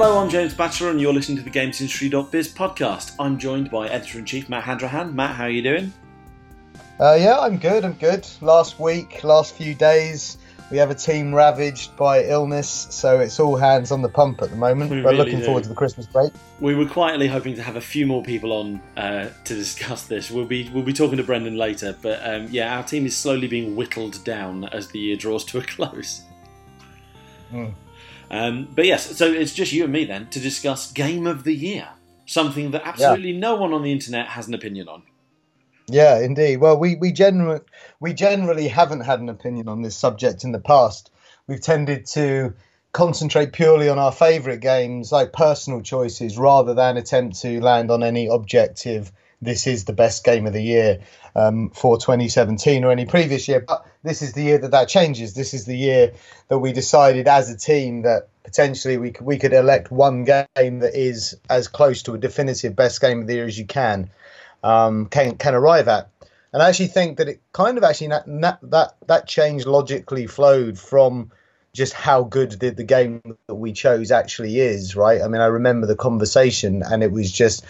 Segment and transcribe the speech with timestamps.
[0.00, 3.16] Hello, I'm James Batchelor, and you're listening to the GamesIndustry.biz podcast.
[3.18, 5.12] I'm joined by editor in chief Matt Handrahan.
[5.12, 5.92] Matt, how are you doing?
[7.00, 7.84] Uh, yeah, I'm good.
[7.84, 8.24] I'm good.
[8.40, 10.38] Last week, last few days,
[10.70, 14.50] we have a team ravaged by illness, so it's all hands on the pump at
[14.50, 14.88] the moment.
[14.92, 15.46] We but really looking do.
[15.46, 16.32] forward to the Christmas break.
[16.60, 20.30] We were quietly hoping to have a few more people on uh, to discuss this.
[20.30, 23.48] We'll be we'll be talking to Brendan later, but um, yeah, our team is slowly
[23.48, 26.22] being whittled down as the year draws to a close.
[27.50, 27.70] Hmm.
[28.30, 31.54] Um, but yes, so it's just you and me then to discuss Game of the
[31.54, 31.88] Year,
[32.26, 35.02] something that absolutely no one on the internet has an opinion on.
[35.88, 36.58] Yeah, indeed.
[36.58, 37.60] Well, we we generally
[37.98, 41.10] we generally haven't had an opinion on this subject in the past.
[41.46, 42.52] We've tended to
[42.92, 48.02] concentrate purely on our favourite games, like personal choices, rather than attempt to land on
[48.02, 49.12] any objective.
[49.40, 51.00] This is the best game of the year
[51.36, 53.60] um, for 2017 or any previous year.
[53.60, 55.34] But this is the year that that changes.
[55.34, 56.14] This is the year
[56.48, 60.46] that we decided as a team that potentially we could, we could elect one game
[60.80, 64.10] that is as close to a definitive best game of the year as you can
[64.62, 66.10] um, can can arrive at.
[66.52, 70.78] And I actually think that it kind of actually that that that, change logically flowed
[70.78, 71.30] from
[71.74, 75.20] just how good the, the game that we chose actually is, right?
[75.20, 77.64] I mean, I remember the conversation, and it was just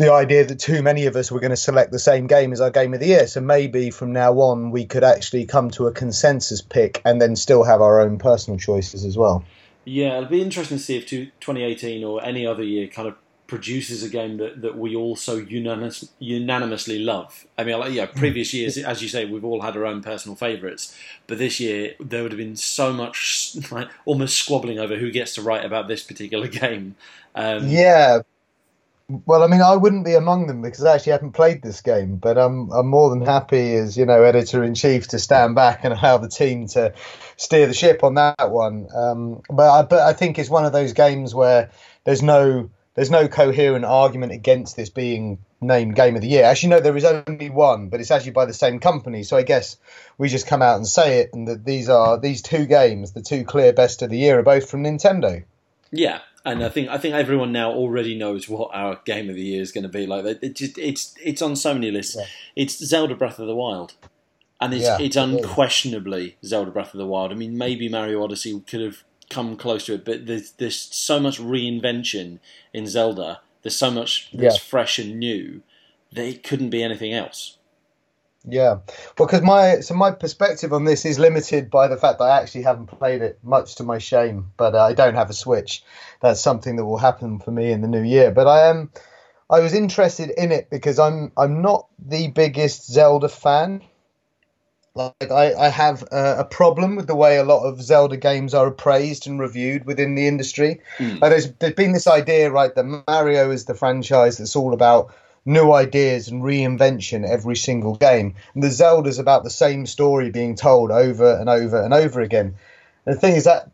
[0.00, 2.60] the idea that too many of us were going to select the same game as
[2.60, 3.26] our game of the year.
[3.26, 7.36] So maybe from now on, we could actually come to a consensus pick and then
[7.36, 9.44] still have our own personal choices as well.
[9.84, 14.04] Yeah, it'll be interesting to see if 2018 or any other year kind of produces
[14.04, 17.46] a game that, that we all so unanimous, unanimously love.
[17.58, 20.36] I mean, like, yeah, previous years, as you say, we've all had our own personal
[20.36, 25.10] favourites, but this year there would have been so much, like, almost squabbling over who
[25.10, 26.94] gets to write about this particular game.
[27.34, 28.20] Um, Yeah.
[29.26, 32.16] Well, I mean, I wouldn't be among them because I actually haven't played this game,
[32.16, 35.80] but I'm I'm more than happy as you know editor in chief to stand back
[35.82, 36.94] and allow the team to
[37.36, 38.86] steer the ship on that one.
[38.94, 41.70] Um, but I, but I think it's one of those games where
[42.04, 46.44] there's no there's no coherent argument against this being named game of the year.
[46.44, 49.24] Actually, no, there is only one, but it's actually by the same company.
[49.24, 49.76] So I guess
[50.18, 53.22] we just come out and say it, and that these are these two games, the
[53.22, 55.42] two clear best of the year, are both from Nintendo.
[55.90, 59.42] Yeah, and I think I think everyone now already knows what our game of the
[59.42, 60.06] year is going to be.
[60.06, 62.16] Like it, it just, it's it's on so many lists.
[62.18, 62.24] Yeah.
[62.56, 63.94] It's Zelda Breath of the Wild,
[64.60, 67.32] and it's Yeah, it's it unquestionably Zelda Breath of the Wild.
[67.32, 71.20] I mean, maybe Mario Odyssey could have come close to it, but there's there's so
[71.20, 72.38] much reinvention
[72.72, 73.40] in Zelda.
[73.62, 74.62] There's so much that's Yeah.
[74.62, 75.62] fresh and new
[76.12, 77.58] that it couldn't be anything else.
[78.46, 78.78] Yeah,
[79.18, 82.40] well, because my so my perspective on this is limited by the fact that I
[82.40, 84.52] actually haven't played it, much to my shame.
[84.56, 85.84] But uh, I don't have a Switch.
[86.22, 88.30] That's something that will happen for me in the new year.
[88.30, 88.90] But I am,
[89.50, 93.82] I was interested in it because I'm I'm not the biggest Zelda fan.
[94.94, 98.54] Like I, I have a, a problem with the way a lot of Zelda games
[98.54, 100.80] are appraised and reviewed within the industry.
[100.96, 101.20] Mm.
[101.20, 105.14] Like there's there's been this idea, right, that Mario is the franchise that's all about
[105.44, 108.34] new ideas and reinvention every single game.
[108.54, 112.54] And the Zelda's about the same story being told over and over and over again.
[113.06, 113.70] And the thing is that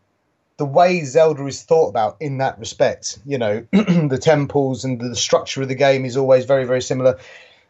[0.57, 5.17] the way Zelda is thought about in that respect, you know, the temples and the
[5.17, 7.19] structure of the game is always very, very similar.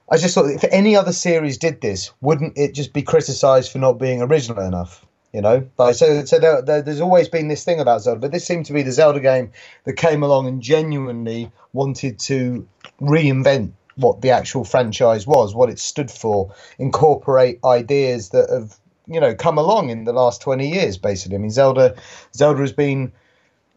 [0.09, 3.79] I just thought if any other series did this, wouldn't it just be criticised for
[3.79, 5.05] not being original enough?
[5.33, 6.25] You know, like so.
[6.25, 8.83] So there, there, there's always been this thing about Zelda, but this seemed to be
[8.83, 9.51] the Zelda game
[9.85, 12.67] that came along and genuinely wanted to
[13.03, 19.21] reinvent what the actual franchise was, what it stood for, incorporate ideas that have you
[19.21, 20.99] know come along in the last 20 years.
[20.99, 21.97] Basically, I mean, Zelda,
[22.35, 23.13] Zelda has been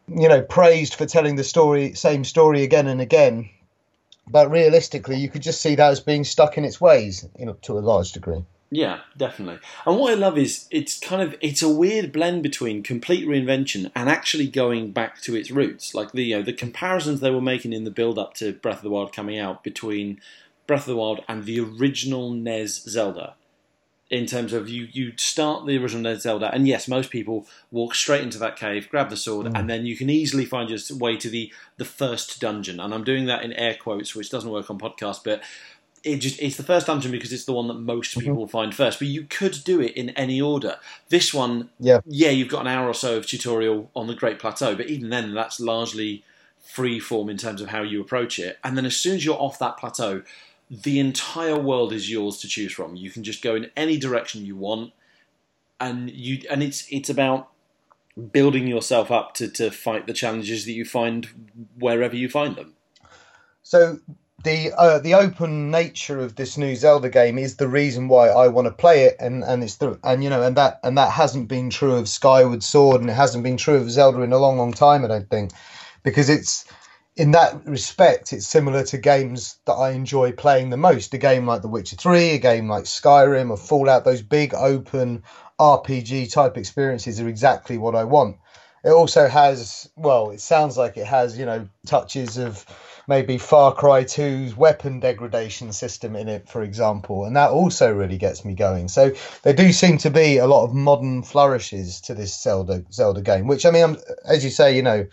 [0.08, 3.50] you know praised for telling the story, same story again and again.
[4.32, 7.58] But realistically, you could just see that as being stuck in its ways, you know,
[7.64, 8.44] to a large degree.
[8.72, 9.60] Yeah, definitely.
[9.86, 13.92] And what I love is it's kind of it's a weird blend between complete reinvention
[13.96, 15.96] and actually going back to its roots.
[15.96, 18.78] Like the you know, the comparisons they were making in the build up to Breath
[18.78, 20.22] of the Wild coming out between
[20.68, 23.36] Breath of the Wild and the original NES Zelda.
[24.12, 27.94] In terms of you, you start the original NES Zelda, and yes, most people walk
[27.94, 29.52] straight into that cave, grab the sword, mm.
[29.56, 32.80] and then you can easily find your way to the the first dungeon.
[32.80, 35.42] And I'm doing that in air quotes, which doesn't work on podcast, but
[36.04, 38.22] it just it's the first dungeon because it's the one that most mm-hmm.
[38.22, 39.00] people find first.
[39.00, 40.78] But you could do it in any order.
[41.10, 42.02] This one, Yeah.
[42.06, 45.10] yeah, you've got an hour or so of tutorial on the Great Plateau, but even
[45.10, 46.24] then, that's largely
[46.62, 48.60] free form in terms of how you approach it.
[48.64, 50.22] And then as soon as you're off that plateau,
[50.70, 52.96] the entire world is yours to choose from.
[52.96, 54.94] You can just go in any direction you want,
[55.80, 57.50] and you and it's it's about
[58.32, 61.28] building yourself up to, to fight the challenges that you find
[61.78, 62.74] wherever you find them.
[63.64, 64.00] So
[64.44, 68.48] the uh, the open nature of this new Zelda game is the reason why I
[68.50, 71.12] want to play it, and and it's the and you know and that and that
[71.12, 74.38] hasn't been true of Skyward Sword, and it hasn't been true of Zelda in a
[74.40, 75.06] long, long time.
[75.06, 75.52] I don't think.
[76.04, 76.66] because it's
[77.16, 81.14] in that respect, it's similar to games that I enjoy playing the most.
[81.14, 85.24] A game like The Witcher 3, a game like Skyrim or Fallout, those big open
[85.60, 88.38] RPG type experiences are exactly what I want.
[88.86, 92.66] It also has, well, it sounds like it has, you know, touches of
[93.10, 98.20] maybe Far Cry 2's weapon degradation system in it, for example, and that also really
[98.20, 98.88] gets me going.
[98.88, 99.12] So
[99.42, 103.48] there do seem to be a lot of modern flourishes to this Zelda Zelda game,
[103.48, 105.08] which I mean, I'm, as you say, you know,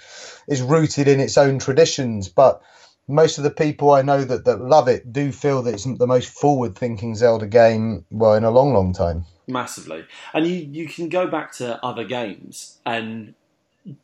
[0.47, 2.63] is rooted in its own traditions, but
[3.09, 6.07] most of the people I know that, that love it do feel that it's the
[6.07, 9.25] most forward thinking Zelda game, well, in a long, long time.
[9.49, 10.05] Massively.
[10.35, 13.35] And you, you can go back to other games and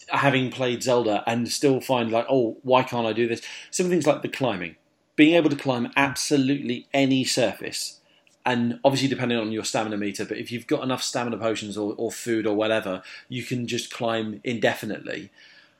[0.08, 3.42] having played Zelda and still find like, oh, why can't I do this?
[3.70, 4.76] Some things like the climbing,
[5.16, 8.00] being able to climb absolutely any surface,
[8.44, 10.24] and obviously depending on your stamina meter.
[10.24, 13.92] But if you've got enough stamina potions or, or food or whatever, you can just
[13.92, 15.30] climb indefinitely.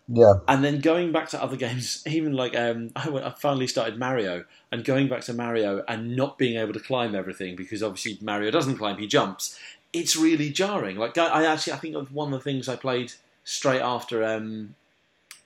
[0.09, 0.35] Yeah.
[0.49, 4.85] And then going back to other games, even like um, I finally started Mario, and
[4.85, 8.79] going back to Mario and not being able to climb everything because obviously Mario doesn't
[8.79, 9.59] climb, he jumps.
[9.93, 10.97] It's really jarring.
[10.97, 13.13] Like I actually, I think one of the things I played
[13.45, 14.75] straight after um,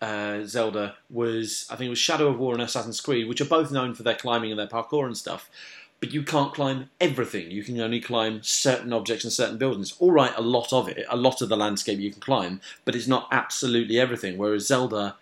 [0.00, 3.46] uh, Zelda was I think it was Shadow of War and Assassin's Creed, which are
[3.46, 5.50] both known for their climbing and their parkour and stuff.
[5.98, 7.50] But you can't climb everything.
[7.50, 9.94] You can only climb certain objects and certain buildings.
[9.98, 12.94] All right, a lot of it, a lot of the landscape you can climb, but
[12.94, 14.36] it's not absolutely everything.
[14.36, 15.16] Whereas Zelda,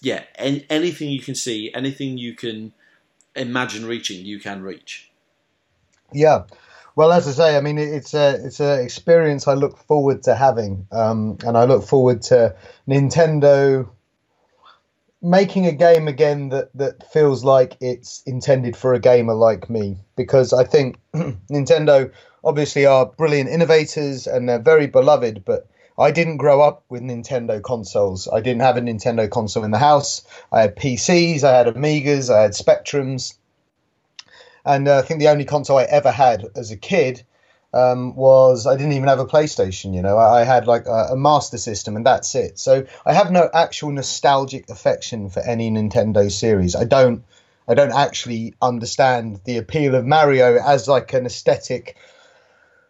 [0.00, 2.72] yeah, any, anything you can see, anything you can
[3.36, 5.10] imagine reaching, you can reach.
[6.10, 6.44] Yeah,
[6.96, 10.34] well, as I say, I mean, it's a it's an experience I look forward to
[10.34, 12.54] having, um, and I look forward to
[12.88, 13.88] Nintendo
[15.20, 19.96] making a game again that that feels like it's intended for a gamer like me.
[20.16, 22.12] Because I think Nintendo
[22.44, 25.66] obviously are brilliant innovators and they're very beloved, but
[25.98, 28.28] I didn't grow up with Nintendo consoles.
[28.32, 30.22] I didn't have a Nintendo console in the house.
[30.52, 33.34] I had PCs, I had Amigas, I had Spectrums
[34.64, 37.24] and uh, I think the only console I ever had as a kid
[37.74, 39.94] um, was I didn't even have a PlayStation.
[39.94, 42.58] You know, I, I had like a, a, Master System, and that's it.
[42.58, 46.74] So I have no actual nostalgic affection for any Nintendo series.
[46.76, 47.24] I don't.
[47.66, 51.96] I don't actually understand the appeal of Mario as like an aesthetic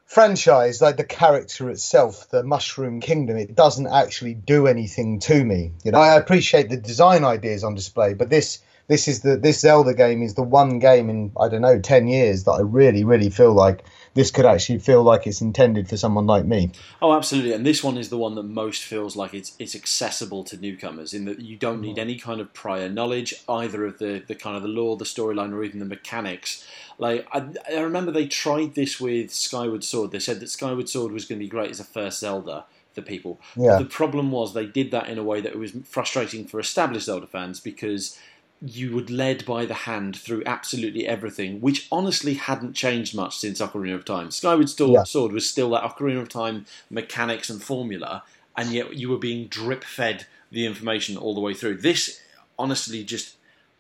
[0.04, 3.36] franchise, like the character itself, the Mushroom Kingdom.
[3.36, 5.72] It doesn't actually do anything to me.
[5.84, 8.58] You know, I appreciate the design ideas on display, but this
[8.88, 12.06] this is the this Zelda game is the one game in I don't know ten
[12.06, 13.84] years that I really really feel like
[14.14, 16.70] this could actually feel like it's intended for someone like me.
[17.02, 17.52] Oh, absolutely.
[17.52, 21.12] And this one is the one that most feels like it's it's accessible to newcomers
[21.12, 22.00] in that you don't need mm.
[22.00, 25.52] any kind of prior knowledge either of the the kind of the lore, the storyline,
[25.52, 26.66] or even the mechanics.
[26.98, 30.12] Like I, I remember they tried this with Skyward Sword.
[30.12, 33.02] They said that Skyward Sword was going to be great as a first Zelda for
[33.02, 33.40] people.
[33.56, 33.78] Yeah.
[33.78, 37.26] The problem was they did that in a way that was frustrating for established Zelda
[37.26, 38.16] fans because
[38.66, 43.60] you were led by the hand through absolutely everything, which honestly hadn't changed much since
[43.60, 44.30] Ocarina of Time.
[44.30, 45.02] Skyward Sword, yeah.
[45.04, 48.22] Sword was still that Ocarina of Time mechanics and formula,
[48.56, 51.76] and yet you were being drip fed the information all the way through.
[51.76, 52.20] This
[52.58, 53.36] honestly just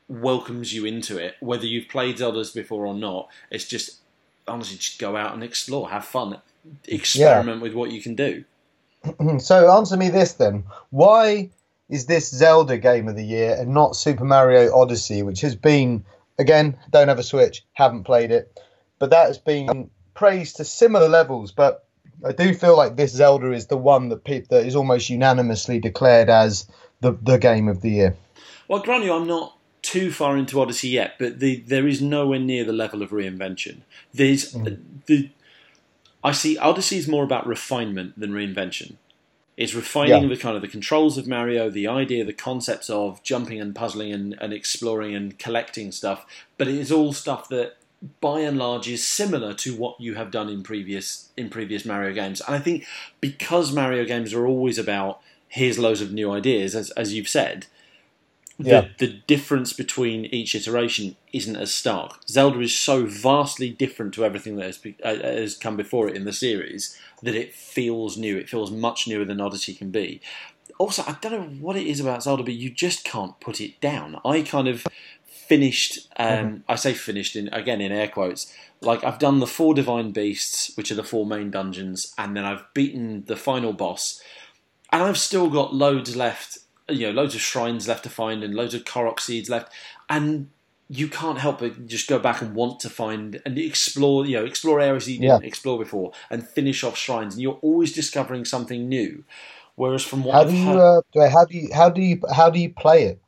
[0.08, 3.28] welcomes you into it, whether you've played Zeldas before or not.
[3.50, 4.00] It's just
[4.46, 6.40] honestly just go out and explore, have fun,
[6.86, 7.62] experiment yeah.
[7.62, 8.44] with what you can do.
[9.38, 11.50] so answer me this then: Why
[11.88, 16.04] is this Zelda game of the year and not Super Mario Odyssey, which has been,
[16.38, 18.60] again, don't have a Switch, haven't played it,
[18.98, 21.52] but that has been praised to similar levels.
[21.52, 21.86] But
[22.24, 25.78] I do feel like this Zelda is the one that pe- that is almost unanimously
[25.78, 26.66] declared as
[27.00, 28.16] the the game of the year.
[28.68, 32.38] Well, grant you, I'm not too far into Odyssey yet, but the, there is nowhere
[32.38, 33.82] near the level of reinvention.
[34.14, 34.78] There's mm.
[35.06, 35.28] the
[36.22, 38.94] I see Odyssey is more about refinement than reinvention.
[39.56, 40.28] It's refining yeah.
[40.28, 44.12] the kind of the controls of Mario, the idea, the concepts of jumping and puzzling
[44.12, 46.26] and, and exploring and collecting stuff,
[46.58, 47.76] but it is all stuff that
[48.20, 52.12] by and large is similar to what you have done in previous in previous Mario
[52.12, 52.40] games.
[52.40, 52.84] And I think
[53.20, 57.66] because Mario games are always about here's loads of new ideas, as as you've said,
[58.58, 58.88] yeah.
[58.98, 62.20] the, the difference between each iteration isn't as stark.
[62.28, 66.24] Zelda is so vastly different to everything that has, uh, has come before it in
[66.24, 68.36] the series that it feels new.
[68.36, 70.20] It feels much newer than Odyssey can be.
[70.78, 73.80] Also, I don't know what it is about Zelda, but you just can't put it
[73.80, 74.20] down.
[74.24, 74.84] I kind of
[75.24, 76.08] finished.
[76.16, 76.56] Um, mm-hmm.
[76.68, 78.52] I say finished in again in air quotes.
[78.80, 82.44] Like I've done the four divine beasts, which are the four main dungeons, and then
[82.44, 84.20] I've beaten the final boss,
[84.90, 88.54] and I've still got loads left you know loads of shrines left to find and
[88.54, 89.72] loads of Korok seeds left,
[90.08, 90.50] and
[90.88, 94.44] you can't help but just go back and want to find and explore you know
[94.44, 95.46] explore areas you didn't yeah.
[95.46, 99.24] explore before and finish off shrines, and you're always discovering something new.
[99.76, 101.00] Whereas from what How I've do you uh,
[101.30, 103.20] how do you how do you how do you play it?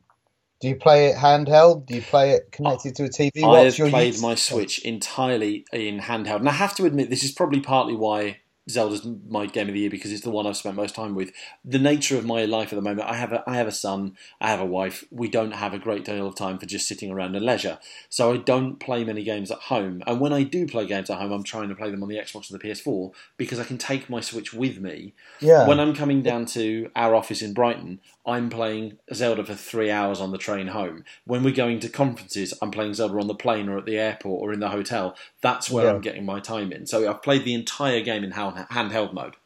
[0.61, 1.87] Do you play it handheld?
[1.87, 3.45] Do you play it connected to a TV?
[3.45, 7.33] I have played my Switch entirely in handheld, and I have to admit this is
[7.33, 10.75] probably partly why Zelda's my game of the year because it's the one I've spent
[10.75, 11.31] most time with.
[11.65, 14.17] The nature of my life at the moment, I have a I have a son,
[14.41, 15.05] I have a wife.
[15.11, 18.33] We don't have a great deal of time for just sitting around and leisure, so
[18.33, 20.03] I don't play many games at home.
[20.07, 22.17] And when I do play games at home, I'm trying to play them on the
[22.17, 25.69] Xbox or the PS4 because I can take my Switch with me Yeah.
[25.69, 30.21] when I'm coming down to our office in Brighton, I'm playing Zelda for three hours
[30.21, 31.05] on the train home.
[31.25, 34.43] When we're going to conferences, I'm playing Zelda on the plane or at the airport
[34.43, 35.15] or in the hotel.
[35.43, 35.93] That's where Yeah.
[35.93, 36.87] I'm getting my time in.
[36.87, 39.37] So I've played the entire game in handheld mode.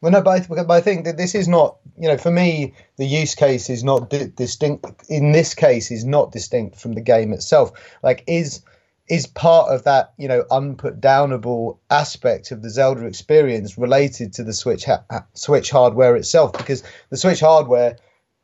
[0.00, 2.74] Well, no, but I, but I think that this is not, you know, for me,
[2.96, 4.86] the use case is not di- distinct.
[5.08, 7.72] In this case, is not distinct from the game itself.
[8.02, 8.62] Like, is
[9.08, 14.44] is part of that, you know, unput downable aspect of the Zelda experience related to
[14.44, 15.04] the Switch ha-
[15.34, 16.52] Switch hardware itself?
[16.52, 17.96] Because the Switch hardware,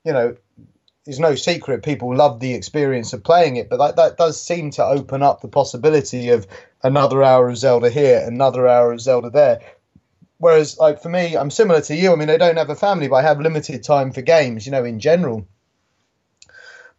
[0.05, 0.37] you know,
[1.07, 1.83] is no secret.
[1.83, 5.41] People love the experience of playing it, but that, that does seem to open up
[5.41, 6.47] the possibility of
[6.83, 9.61] another hour of Zelda here, another hour of Zelda there.
[10.39, 12.13] Whereas, like for me, I'm similar to you.
[12.13, 14.73] I mean, I don't have a family, but I have limited time for games, you
[14.73, 15.47] know, in general.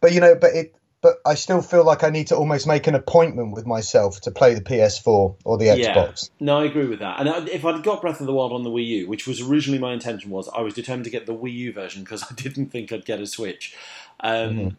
[0.00, 2.86] But you know, but it, but I still feel like I need to almost make
[2.88, 6.30] an appointment with myself to play the PS4 or the Xbox.
[6.40, 6.46] Yeah.
[6.46, 7.20] No, I agree with that.
[7.20, 9.78] And if I'd got Breath of the Wild on the Wii U, which was originally
[9.78, 12.66] my intention, was I was determined to get the Wii U version because I didn't
[12.72, 13.76] think I'd get a Switch.
[14.20, 14.76] Um, Mhm.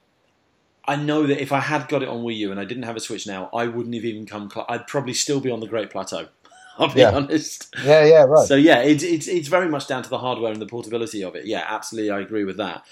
[0.88, 2.96] I know that if I had got it on Wii U and I didn't have
[2.96, 4.50] a Switch now, I wouldn't have even come.
[4.51, 6.27] Cl- I'd probably still be on the Great Plateau.
[6.77, 7.12] I'll be Yeah.
[7.12, 7.74] honest.
[7.86, 8.48] Yeah, yeah, right.
[8.48, 11.36] So yeah, it's it's it's very much down to the hardware and the portability of
[11.36, 11.46] it.
[11.46, 12.84] Yeah, absolutely, I agree with that.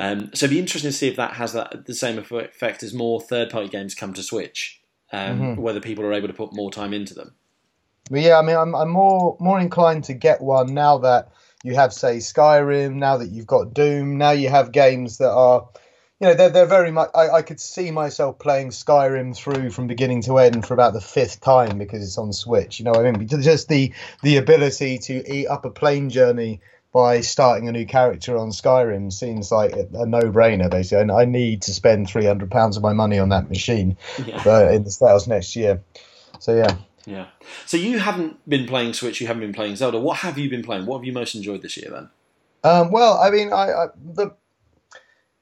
[0.00, 2.94] Um, so it'd be interesting to see if that has that the same effect as
[2.94, 4.80] more third-party games come to Switch.
[5.12, 5.56] Um, Mhm.
[5.58, 7.34] Whether people are able to put more time into them.
[8.10, 11.28] But yeah, I mean, I'm, I'm more more inclined to get one now that
[11.62, 12.94] you have, say, Skyrim.
[12.94, 14.16] Now that you've got Doom.
[14.18, 15.68] Now you have games that are,
[16.20, 17.10] you know, they're they're very much.
[17.14, 21.00] I, I could see myself playing Skyrim through from beginning to end for about the
[21.00, 22.78] fifth time because it's on Switch.
[22.78, 23.28] You know what I mean?
[23.28, 23.92] Just the
[24.22, 26.60] the ability to eat up a plane journey
[26.92, 30.70] by starting a new character on Skyrim seems like a, no-brainer.
[30.70, 33.96] Basically, and I need to spend three hundred pounds of my money on that machine
[34.24, 34.42] Yeah.
[34.44, 35.82] uh, in the sales next year.
[36.40, 36.76] So yeah.
[37.06, 37.26] Yeah.
[37.66, 39.20] So you haven't been playing Switch.
[39.20, 39.98] You haven't been playing Zelda.
[39.98, 40.86] What have you been playing?
[40.86, 42.10] What have you most enjoyed this year then?
[42.62, 44.34] Um, well, I mean, I, I the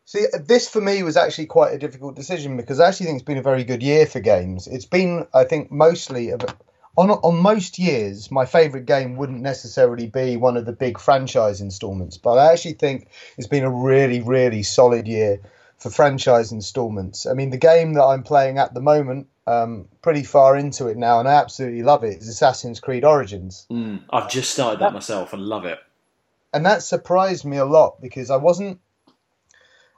[0.04, 3.26] see this for me was actually quite a difficult decision because I actually think it's
[3.26, 4.66] been a very good year for games.
[4.66, 6.32] It's been, I think, mostly
[6.98, 11.60] on on most years, my favorite game wouldn't necessarily be one of the big franchise
[11.60, 13.06] installments, but I actually think
[13.38, 15.40] it's been a really, really solid year
[15.78, 17.24] for franchise installments.
[17.24, 20.96] I mean, the game that I'm playing at the moment, um, pretty far into it
[20.96, 23.66] now, and I absolutely love it, is Assassin's Creed Origins.
[23.70, 25.78] Mm, I've just started that myself and love it.
[26.52, 28.80] and that surprised me a lot because I wasn't.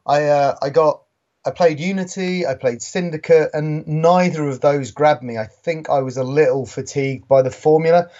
[0.06, 1.02] I uh, I got
[1.44, 5.38] I played Unity, I played Syndicate, and neither of those grabbed me.
[5.38, 8.10] I think I was a little fatigued by the formula.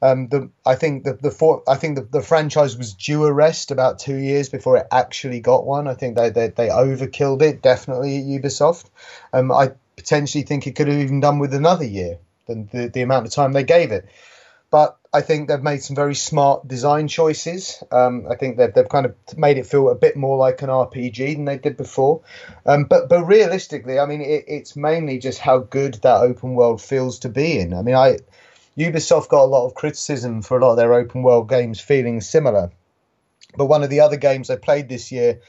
[0.00, 3.32] Um, the I think the the for, I think the, the franchise was due a
[3.32, 5.88] rest about two years before it actually got one.
[5.88, 8.84] I think they they, they overkilled it definitely at Ubisoft.
[9.32, 13.02] Um, I potentially think it could have even done with another year than the, the
[13.02, 14.08] amount of time they gave it
[14.70, 17.82] but I think they've made some very smart design choices.
[17.90, 20.68] Um, I think they've, they've kind of made it feel a bit more like an
[20.68, 22.20] RPG than they did before.
[22.66, 26.82] Um, but but realistically, I mean, it, it's mainly just how good that open world
[26.82, 27.72] feels to be in.
[27.72, 28.18] I mean, I
[28.76, 32.20] Ubisoft got a lot of criticism for a lot of their open world games feeling
[32.20, 32.70] similar.
[33.56, 35.40] But one of the other games I played this year,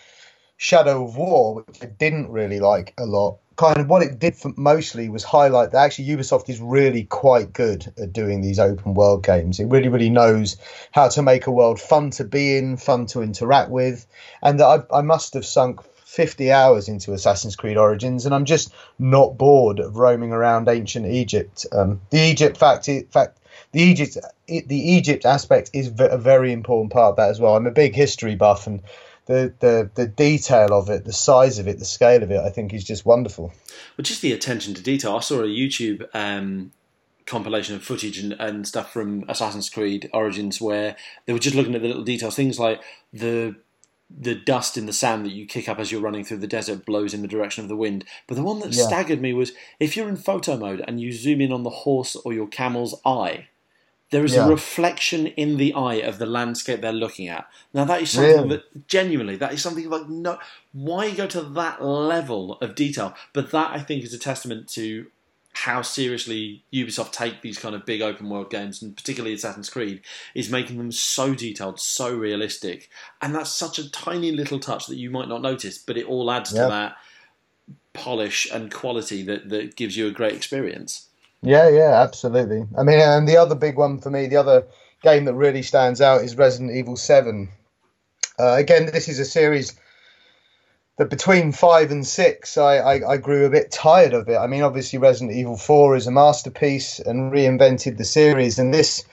[0.57, 4.33] Shadow of War, which I didn't really like a lot, kind of what it did
[4.37, 8.93] for mostly was highlight that actually Ubisoft is really quite good at doing these open
[8.93, 9.59] world games.
[9.59, 10.55] It really, really knows
[10.93, 14.07] how to make a world fun to be in, fun to interact with,
[14.41, 18.45] and that I, I must have sunk 50 hours into Assassin's Creed Origins, and I'm
[18.45, 21.65] just not bored of roaming around ancient Egypt.
[21.73, 23.39] Um, the Egypt fact, fact,
[23.73, 27.57] the Egypt, the Egypt aspect is a very important part of that as well.
[27.57, 28.81] I'm a big history buff, and
[29.29, 32.50] the, the the detail of it, the size of it, the scale of it, I
[32.50, 33.53] think is just wonderful.
[33.95, 35.15] But just the attention to detail.
[35.15, 36.71] I saw a YouTube um,
[37.27, 40.95] compilation of footage and, and stuff from Assassin's Creed Origins where
[41.27, 42.81] they were just looking at the little details, things like
[43.13, 43.55] the
[44.09, 46.83] the dust in the sand that you kick up as you're running through the desert
[46.83, 48.03] blows in the direction of the wind.
[48.27, 48.88] But the one that Yeah.
[48.88, 52.15] staggered me was if you're in photo mode and you zoom in on the horse
[52.15, 53.50] or your camel's eye,
[54.11, 54.45] there is Yeah.
[54.45, 57.47] a reflection in the eye of the landscape they're looking at.
[57.73, 58.49] Now that is something Really?
[58.49, 60.39] that genuinely that is something like no
[60.71, 63.15] why go to that level of detail?
[63.33, 65.07] But that I think is a testament to
[65.53, 70.01] how seriously Ubisoft take these kind of big open world games, and particularly Assassin's Creed,
[70.33, 72.89] is making them so detailed, so realistic,
[73.21, 76.31] and that's such a tiny little touch that you might not notice, but it all
[76.31, 76.65] adds yep.
[76.65, 76.95] to that
[77.93, 81.08] polish and quality that that gives you a great experience.
[81.41, 82.65] Yeah, yeah, absolutely.
[82.77, 84.67] I mean, and the other big one for me, the other
[85.01, 87.50] game that really stands out is Resident Evil Seven.
[88.38, 89.79] Uh, again, this is a series
[91.00, 94.36] that between five and six, I, I, I, grew a bit tired of it.
[94.36, 98.60] I mean, obviously, Resident Evil 4 is a masterpiece and reinvented the series.
[98.60, 99.05] And this,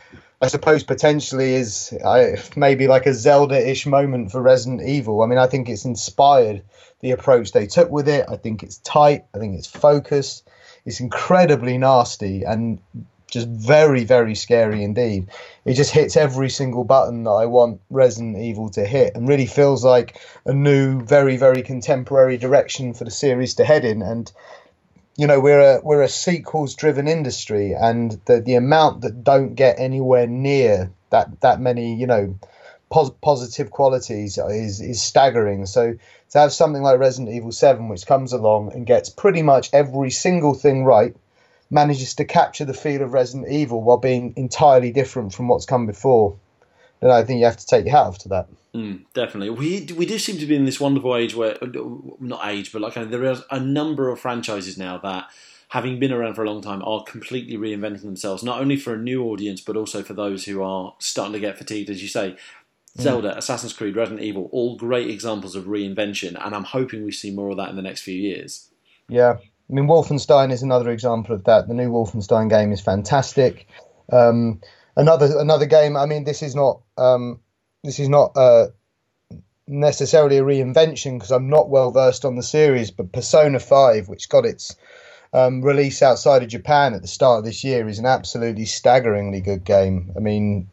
[0.42, 5.22] I suppose, potentially is I, maybe like a Zelda ish moment for Resident Evil.
[5.22, 6.64] I mean, I think it's inspired
[7.00, 8.26] the approach they took with it.
[8.28, 10.48] I think it's tight, I think it's focused,
[10.86, 12.44] it's incredibly nasty.
[12.44, 12.80] And
[13.30, 15.28] just very, very scary indeed.
[15.64, 19.46] It just hits every single button that I want Resident Evil to hit and really
[19.46, 24.00] feels like a new, very, very contemporary direction for the series to head in.
[24.00, 24.30] And
[25.16, 29.54] you know, we're a we're a sequels driven industry and the the amount that don't
[29.54, 32.38] get anywhere near that that many, you know,
[32.90, 35.66] pos- positive qualities is is staggering.
[35.66, 35.94] So
[36.30, 40.10] to have something like Resident Evil 7 which comes along and gets pretty much every
[40.10, 41.14] single thing right
[41.70, 45.86] manages to capture the feel of Resident Evil while being entirely different from what's come
[45.86, 46.36] before,
[47.00, 48.48] then I think you have to take your hat off to that.
[48.74, 51.56] Mm, definitely, we we do seem to be in this wonderful age where
[52.20, 55.28] not age, but like there is a number of franchises now that.
[55.70, 58.96] Having been around for a long time, are completely reinventing themselves, not only for a
[58.96, 62.36] new audience, but also for those who are starting to get fatigued, as you say.
[62.98, 67.30] Zelda, Assassin's Creed, Resident Evil, all great examples of reinvention, and I'm hoping we see
[67.30, 68.70] more of that in the next few years.
[69.08, 71.68] Yeah, I mean, Wolfenstein is another example of that.
[71.68, 73.66] The new Wolfenstein game is fantastic.
[74.12, 74.60] Um,
[74.96, 75.96] another another game.
[75.96, 77.40] I mean, this is not um,
[77.82, 78.66] this is not uh,
[79.66, 82.90] necessarily a reinvention because I'm not well versed on the series.
[82.90, 84.76] But Persona Five, which got its
[85.32, 89.40] um, release outside of Japan at the start of this year, is an absolutely staggeringly
[89.40, 90.12] good game.
[90.16, 90.68] I mean,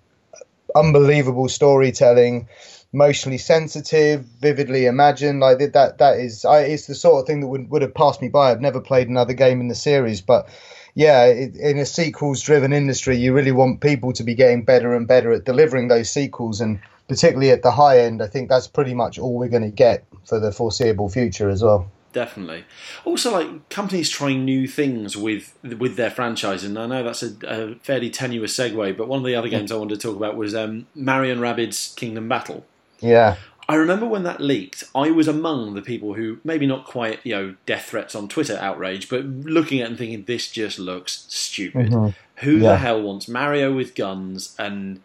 [0.75, 2.47] unbelievable storytelling
[2.93, 5.39] emotionally sensitive, vividly imagined.
[5.39, 8.21] Like that, that is, I, it's the sort of thing that would would have passed
[8.21, 8.51] me by.
[8.51, 10.47] I've never played another game in the series, but
[10.95, 15.07] yeah, it, in a sequels-driven industry, you really want people to be getting better and
[15.07, 18.93] better at delivering those sequels, and particularly at the high end, I think that's pretty
[18.93, 22.63] much all we're going to get for the foreseeable future as well definitely.
[23.03, 27.33] Also, like companies trying new things with with their franchise, and I know that's a,
[27.45, 30.37] a fairly tenuous segue, but one of the other games I wanted to talk about
[30.37, 32.65] was um, Mario and Rabbids Kingdom Battle.
[32.99, 33.35] Yeah.
[33.67, 37.33] I remember when that leaked, I was among the people who maybe not quite, you
[37.33, 41.89] know, death threats on Twitter outrage, but looking at and thinking this just looks stupid.
[41.89, 42.09] Mm-hmm.
[42.45, 42.69] Who yeah.
[42.69, 44.53] the hell wants Mario with guns?
[44.59, 45.01] And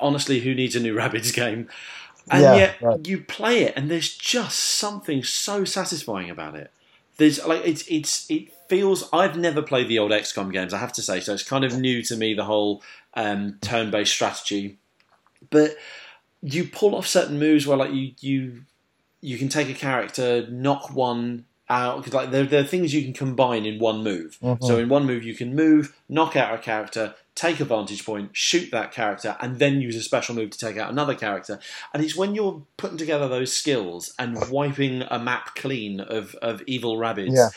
[0.00, 1.68] honestly, who needs a new Rabbids game?
[2.30, 3.06] And yeah, yet right.
[3.06, 6.70] you play it, and there's just something so satisfying about it.
[7.16, 9.08] There's like it's it's it feels.
[9.12, 11.78] I've never played the old XCOM games, I have to say, so it's kind of
[11.78, 12.82] new to me the whole
[13.14, 14.78] um, turn-based strategy,
[15.50, 15.76] but
[16.42, 18.62] you pull off certain moves where like you you
[19.20, 23.02] you can take a character, knock one out because like there, there are things you
[23.02, 24.38] can combine in one move.
[24.42, 24.64] Mm-hmm.
[24.64, 28.30] So in one move you can move, knock out a character, take a vantage point,
[28.36, 31.58] shoot that character, and then use a special move to take out another character.
[31.92, 36.62] And it's when you're putting together those skills and wiping a map clean of, of
[36.66, 37.34] evil rabbits.
[37.34, 37.48] Yeah.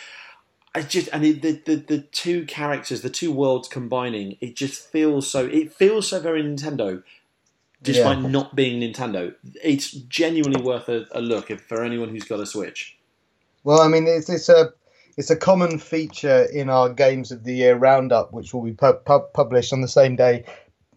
[0.74, 4.92] I just and it, the, the the two characters, the two worlds combining, it just
[4.92, 5.46] feels so.
[5.46, 7.02] It feels so very Nintendo
[7.82, 8.28] despite yeah.
[8.28, 9.34] not being Nintendo.
[9.64, 12.98] It's genuinely worth a, a look if, for anyone who's got a Switch.
[13.64, 14.74] Well, I mean, it's, it's a
[15.18, 19.00] it's a common feature in our Games of the Year roundup, which will be pu-
[19.06, 20.46] pu- published on the same day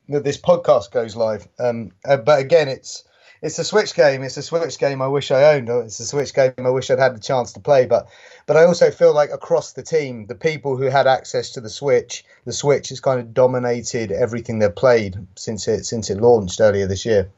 [0.09, 1.47] that this podcast goes live.
[1.59, 3.05] Um, uh, but again, it's
[3.41, 4.25] it's a Switch game.
[4.25, 5.69] It's a Switch game I wish I owned.
[5.69, 7.87] It's a Switch game I wish I'd had the chance to play.
[7.87, 8.09] But
[8.47, 11.71] but I also feel like across the team, the people who had access to the
[11.71, 16.61] Switch, the Switch has kind of dominated everything they've played since it since it launched
[16.61, 17.31] earlier this year.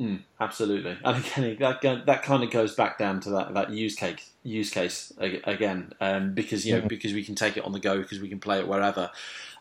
[0.00, 3.96] Mm, absolutely, and again, that that kind of goes back down to that that use
[3.96, 6.88] case use case again, um, because you know mm-hmm.
[6.88, 9.10] because we can take it on the go because we can play it wherever.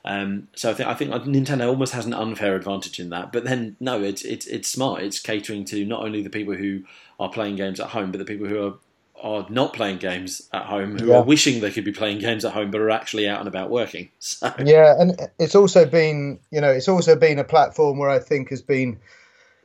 [0.05, 3.31] Um, so I think I think Nintendo almost has an unfair advantage in that.
[3.31, 5.01] But then no, it's it's it's smart.
[5.01, 6.83] It's catering to not only the people who
[7.19, 8.73] are playing games at home, but the people who are
[9.21, 11.17] are not playing games at home, who yeah.
[11.17, 13.69] are wishing they could be playing games at home, but are actually out and about
[13.69, 14.09] working.
[14.19, 14.53] So.
[14.63, 18.49] Yeah, and it's also been you know it's also been a platform where I think
[18.49, 18.99] has been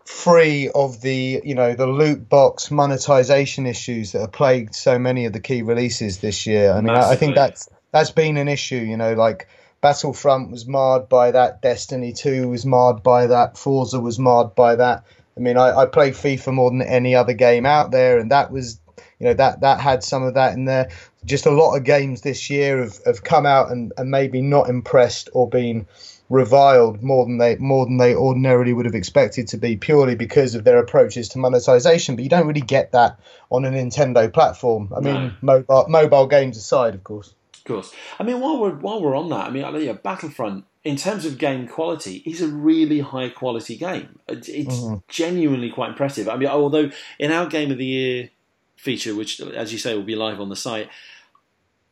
[0.05, 5.27] free of the you know the loot box monetization issues that have plagued so many
[5.27, 6.73] of the key releases this year.
[6.73, 8.77] I mean, I, I think that's that's been an issue.
[8.77, 9.49] You know, like
[9.81, 11.63] Battlefront was marred by that.
[11.63, 13.59] Destiny 2 was marred by that.
[13.59, 15.05] Forza was marred by that.
[15.37, 18.51] I mean, I, I play FIFA more than any other game out there, and that
[18.53, 18.79] was,
[19.19, 20.91] you know that that had some of that in there.
[21.25, 24.69] Just a lot of games this year have, have come out and, and maybe not
[24.69, 25.87] impressed or been
[26.29, 30.55] reviled more than they more than they ordinarily would have expected to be purely because
[30.55, 32.17] of their approaches to monetization.
[32.17, 33.19] But you don't really get that
[33.51, 34.93] on a Nintendo platform.
[34.97, 35.33] I mean, No.
[35.43, 37.35] mobile mobile games aside, of course.
[37.55, 37.93] Of course.
[38.19, 41.39] I mean, while we're while we're on that, I mean, yeah, Battlefront in terms of
[41.39, 44.19] game quality is a really high quality game.
[44.29, 44.97] It's, it's mm-hmm.
[45.09, 46.29] genuinely quite impressive.
[46.29, 48.31] I mean, although in our game of the year
[48.77, 50.89] feature, which as you say will be live on the site.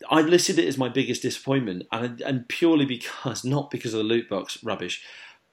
[0.08, 4.04] I listed it as my biggest disappointment, and and purely because not because of the
[4.04, 5.02] loot box rubbish,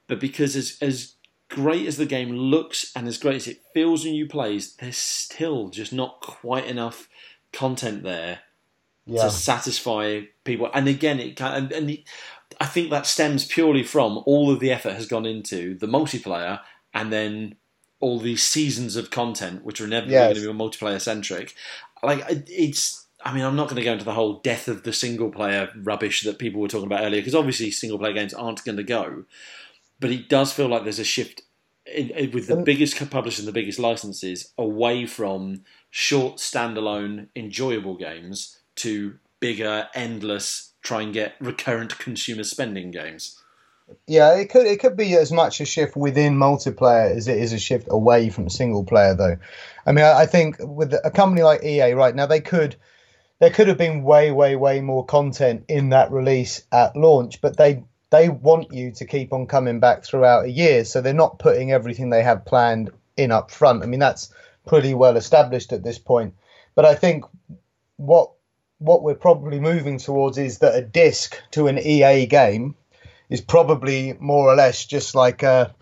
[0.06, 1.14] but because as as
[1.50, 4.96] great as the game looks and as great as it feels when you play, there's
[4.98, 7.08] still just not quite enough
[7.54, 8.40] content there
[9.06, 9.22] Yeah.
[9.24, 10.68] to satisfy people.
[10.74, 12.04] And again, it can, and, and the,
[12.60, 16.60] I think that stems purely from all of the effort has gone into the multiplayer,
[16.92, 17.54] and then
[17.98, 20.34] all these seasons of content, which are inevitably Yes.
[20.34, 21.54] going to be multiplayer centric.
[22.02, 23.06] Like it- it's.
[23.24, 25.70] I mean, I'm not going to go into the whole death of the single player
[25.82, 28.84] rubbish that people were talking about earlier, because obviously single player games aren't going to
[28.84, 29.24] go.
[30.00, 31.42] But it does feel like there's a shift
[31.86, 37.28] in, in- with the And- biggest publishers and the biggest licenses away from short, standalone,
[37.34, 43.40] enjoyable games to bigger, endless, try and get recurrent consumer spending games.
[44.06, 47.54] Yeah, it could it could be as much a shift within multiplayer as it is
[47.54, 49.38] a shift away from single player, though.
[49.86, 52.76] I mean, I, I think with a company like EA right now, they could
[53.40, 57.56] there could have been way, way, way more content in that release at launch, but
[57.56, 61.38] they they want you to keep on coming back throughout a year, so they're not
[61.38, 63.82] putting everything they have planned in up front.
[63.82, 64.32] I mean, that's
[64.66, 66.34] pretty well established at this point.
[66.74, 67.24] But I think
[67.96, 68.30] what
[68.78, 72.76] what we're probably moving towards is that a disc to an EA game
[73.28, 75.74] is probably more or less just like a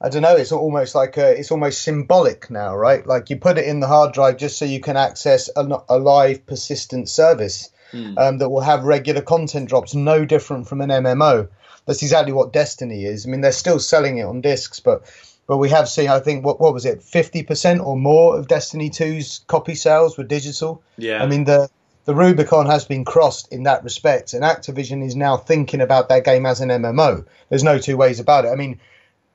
[0.00, 0.36] I don't know.
[0.36, 3.06] It's almost like a, it's almost symbolic now, right?
[3.06, 5.98] Like you put it in the hard drive just so you can access a, a
[5.98, 7.70] live, persistent service
[8.16, 11.48] um, that will have regular content drops, no different from an MMO.
[11.86, 13.26] That's exactly what Destiny is.
[13.26, 15.02] I mean, they're still selling it on discs, but
[15.46, 18.46] but we have seen, I think, what what was it, fifty percent or more of
[18.46, 20.82] Destiny 2's copy sales were digital.
[20.96, 21.22] Yeah.
[21.22, 21.68] I mean, the
[22.04, 26.20] the Rubicon has been crossed in that respect, and Activision is now thinking about their
[26.20, 27.26] game as an MMO.
[27.48, 28.48] There's no two ways about it.
[28.48, 28.80] I mean,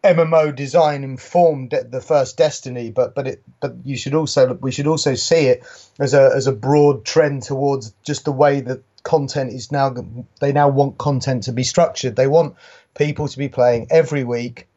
[0.05, 4.85] MMO design informed the first Destiny, but but it but you should also we should
[4.85, 5.63] also see it
[5.99, 9.93] as a as a broad trend towards just the way that content is now
[10.39, 12.15] they now want content to be structured.
[12.15, 12.55] They want
[12.95, 14.67] people to be playing every week,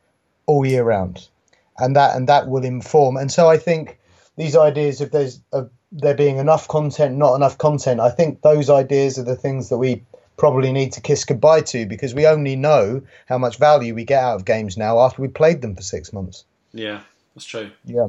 [0.47, 1.29] all year round,
[1.77, 3.19] and that and that will inform.
[3.19, 3.99] And so I think
[4.37, 8.71] these ideas if there's of there being enough content, not enough content, I think those
[8.71, 10.05] ideas are the things that we
[10.39, 14.23] probably need to kiss goodbye to because we only know how much value we get
[14.23, 16.45] out of games now after we played them for six months.
[16.73, 17.03] yeah,
[17.35, 17.71] that's true.
[17.85, 18.09] Yeah.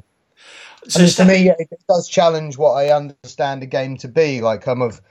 [0.88, 4.40] So to me, it does challenge what I understand a game to be.
[4.40, 5.02] Like I'm of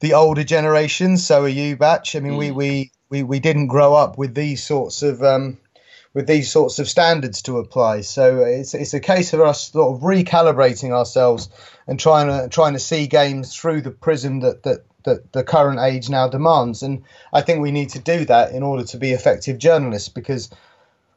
[0.00, 2.14] the older generation, so are you, Batch.
[2.14, 5.58] I mean, we, we, we, we didn't grow up with these sorts of um,
[6.16, 8.00] with these sorts of standards to apply.
[8.00, 11.50] So it's it's a case of us sort of recalibrating ourselves
[11.86, 15.78] and trying to trying to see games through the prism that that that the current
[15.78, 16.82] age now demands.
[16.82, 17.02] And
[17.34, 20.50] I think we need to do that in order to be effective journalists because.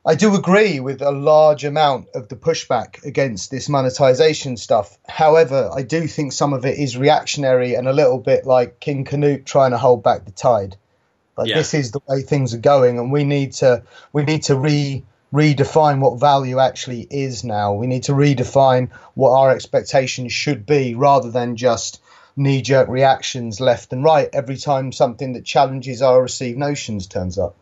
[0.06, 4.98] I do agree with a large amount of the pushback against this monetization stuff.
[5.10, 9.04] However, I do think some of it is reactionary and a little bit like King
[9.04, 10.78] Canute trying to hold back the tide.
[11.39, 11.56] Like Yeah.
[11.56, 15.04] this is the way things are going, and we need to we need to re
[15.34, 17.73] redefine what value actually is now.
[17.73, 22.02] We need to redefine what our expectations should be, rather than just
[22.36, 27.38] knee jerk reactions left and right every time something that challenges our received notions turns
[27.38, 27.56] up.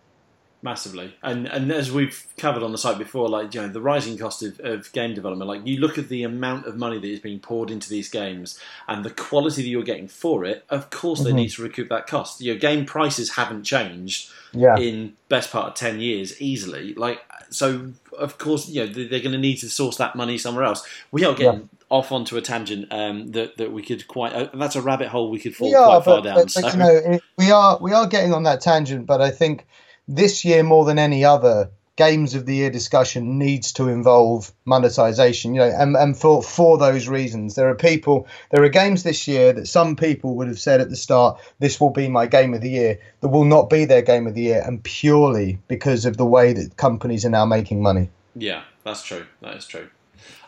[0.68, 1.16] Massively.
[1.24, 4.44] And and as we've covered on the site before like you know the rising cost
[4.44, 7.40] of, of game development like you look at the amount of money that is being
[7.40, 11.32] poured into these games and the quality that you're getting for it of course they
[11.32, 12.42] need to recoup that cost.
[12.42, 14.78] Your game prices haven't changed Yeah.
[14.78, 16.94] in best part of 10 years easily.
[16.96, 20.38] Like so of course you know they- they're going to need to source that money
[20.38, 20.86] somewhere else.
[21.12, 24.76] We are getting off onto a tangent um, that, that we could quite uh, that's
[24.76, 26.80] a rabbit hole we could fall we are, quite far down but, so but, you
[26.80, 29.06] know, we are we are getting on that tangent.
[29.06, 29.66] But I think
[30.08, 35.54] this year more than any other, games of the year discussion needs to involve monetization.
[35.54, 39.28] You know, and, and for for those reasons, there are people, there are games this
[39.28, 42.54] year that some people would have said at the start, this will be my game
[42.54, 43.00] of the year.
[43.20, 46.54] That will not be their game of the year, and purely because of the way
[46.54, 48.10] that companies are now making money.
[48.36, 49.26] Yeah, that's true.
[49.42, 49.90] That is true.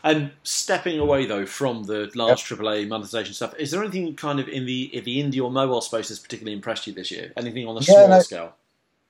[0.04, 4.48] And stepping away though from the large AAA monetization stuff, is there anything kind of
[4.48, 7.34] in the in the indie or mobile space that's particularly impressed you this year?
[7.36, 8.20] Anything on a Yeah, small no.
[8.20, 8.56] scale?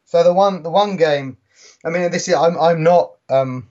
[0.09, 1.37] So the one the one game,
[1.85, 3.11] I mean, this is I'm I'm not.
[3.29, 3.69] Um,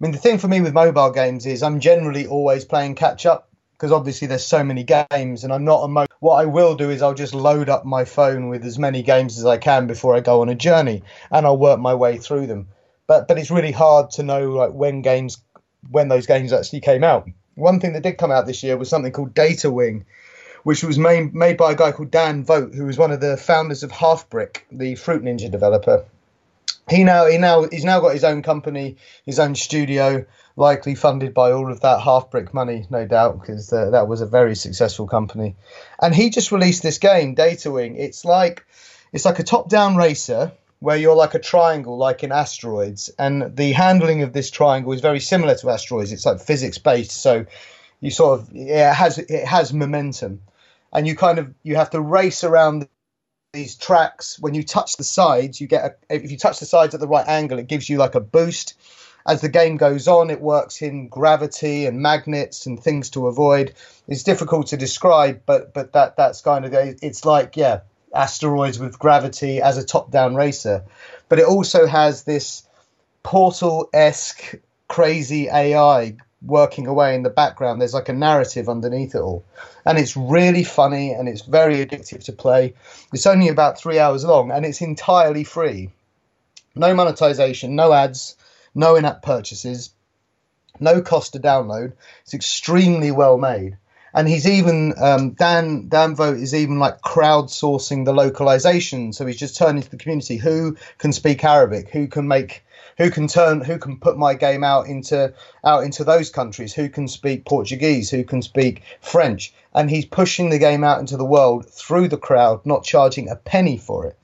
[0.00, 3.26] I mean, the thing for me with mobile games is I'm generally always playing catch
[3.26, 6.74] up because obviously there's so many games and I'm not a mo- what I will
[6.74, 9.86] do is I'll just load up my phone with as many games as I can
[9.86, 12.68] before I go on a journey and I'll work my way through them
[13.06, 15.36] but but it's really hard to know like when games
[15.90, 18.88] when those games actually came out one thing that did come out this year was
[18.88, 20.06] something called Data Wing
[20.64, 23.36] which was made, made by a guy called Dan Vogt who was one of the
[23.36, 26.04] founders of Halfbrick the Fruit Ninja developer
[26.90, 31.32] he now he now he's now got his own company, his own studio, likely funded
[31.32, 35.06] by all of that Halfbrick money, no doubt, because uh, that was a very successful
[35.06, 35.56] company.
[36.00, 37.96] And he just released this game, Data Wing.
[37.96, 38.66] It's like
[39.12, 43.72] it's like a top-down racer where you're like a triangle, like in Asteroids, and the
[43.72, 46.12] handling of this triangle is very similar to Asteroids.
[46.12, 47.46] It's like physics-based, so
[48.00, 50.42] you sort of yeah, it has it has momentum,
[50.94, 52.88] and you kind of you have to race around
[53.52, 54.38] these tracks.
[54.38, 57.08] When you touch the sides you get a, if you touch the sides at the
[57.08, 58.74] right angle it gives you like a boost.
[59.26, 63.74] As the game goes on it works in gravity and magnets and things to avoid.
[64.06, 67.80] It's difficult to describe but but that that's kind of it's like yeah
[68.14, 70.84] asteroids with gravity as a top down racer.
[71.28, 72.62] But it also has this
[73.22, 77.80] portal-esque crazy ai working away in the background.
[77.80, 79.44] There's like a narrative underneath it all.
[79.84, 82.74] And it's really funny and it's very addictive to play.
[83.12, 85.90] It's only about three hours long and it's entirely free.
[86.74, 88.36] No monetization, no ads,
[88.74, 89.90] no in app purchases,
[90.80, 91.92] no cost to download.
[92.22, 93.78] It's extremely well made.
[94.12, 99.12] And he's even um, Dan Dan Vogt is even like crowdsourcing the localization.
[99.12, 102.63] So he's just turning to the community who can speak Arabic, who can make
[102.98, 105.32] who can turn who can put my game out into
[105.64, 106.72] out into those countries?
[106.74, 108.10] Who can speak portuguese?
[108.10, 109.52] Who can speak french?
[109.74, 113.36] And he's pushing the game out into the world through the crowd not charging a
[113.36, 114.18] penny for it.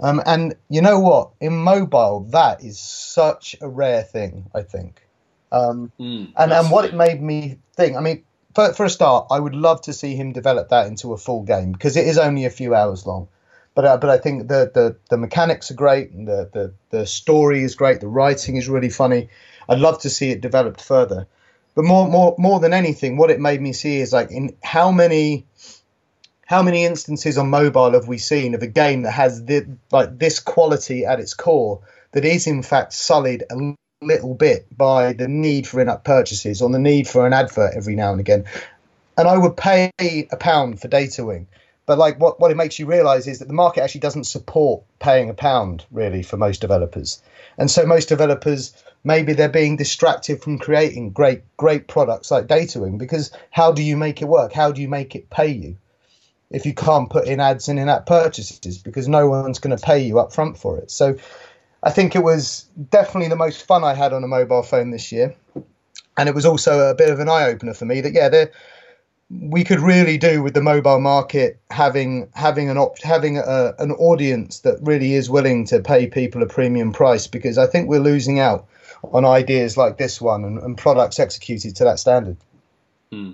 [0.00, 1.30] Um, and you know what?
[1.40, 5.02] In mobile that is such a rare thing i think.
[5.52, 9.28] Um, mm, and and what it made me think i mean for, for a start
[9.30, 12.18] i would love to see him develop that into a full game because it is
[12.18, 13.28] only a few hours long
[13.74, 17.06] but uh, but I think the, the the mechanics are great, and the, the the
[17.06, 19.28] story is great, the writing is really funny.
[19.68, 21.26] I'd love to see it developed further.
[21.74, 24.92] But more more more than anything, what it made me see is like in how
[24.92, 25.46] many
[26.46, 30.18] how many instances on mobile have we seen of a game that has the, like
[30.18, 31.80] this quality at its core
[32.12, 36.68] that is in fact sullied a little bit by the need for in-app purchases or
[36.70, 38.44] the need for an advert every now and again.
[39.16, 41.48] And I would pay a pound for Data Wing
[41.86, 44.82] but like what, what it makes you realize is that the market actually doesn't support
[44.98, 47.22] paying a pound really for most developers.
[47.58, 52.98] And so most developers maybe they're being distracted from creating great great products like Datawing
[52.98, 54.52] because how do you make it work?
[54.52, 55.76] How do you make it pay you?
[56.50, 60.00] If you can't put in ads and in-app purchases because no one's going to pay
[60.00, 60.90] you up front for it.
[60.90, 61.16] So
[61.82, 65.10] I think it was definitely the most fun I had on a mobile phone this
[65.10, 65.34] year.
[66.16, 68.52] And it was also a bit of an eye opener for me that yeah, there
[69.40, 73.92] we could really do with the mobile market having having an op- having a, an
[73.92, 78.00] audience that really is willing to pay people a premium price because I think we're
[78.00, 78.66] losing out
[79.02, 82.36] on ideas like this one and, and products executed to that standard.
[83.12, 83.32] Hmm.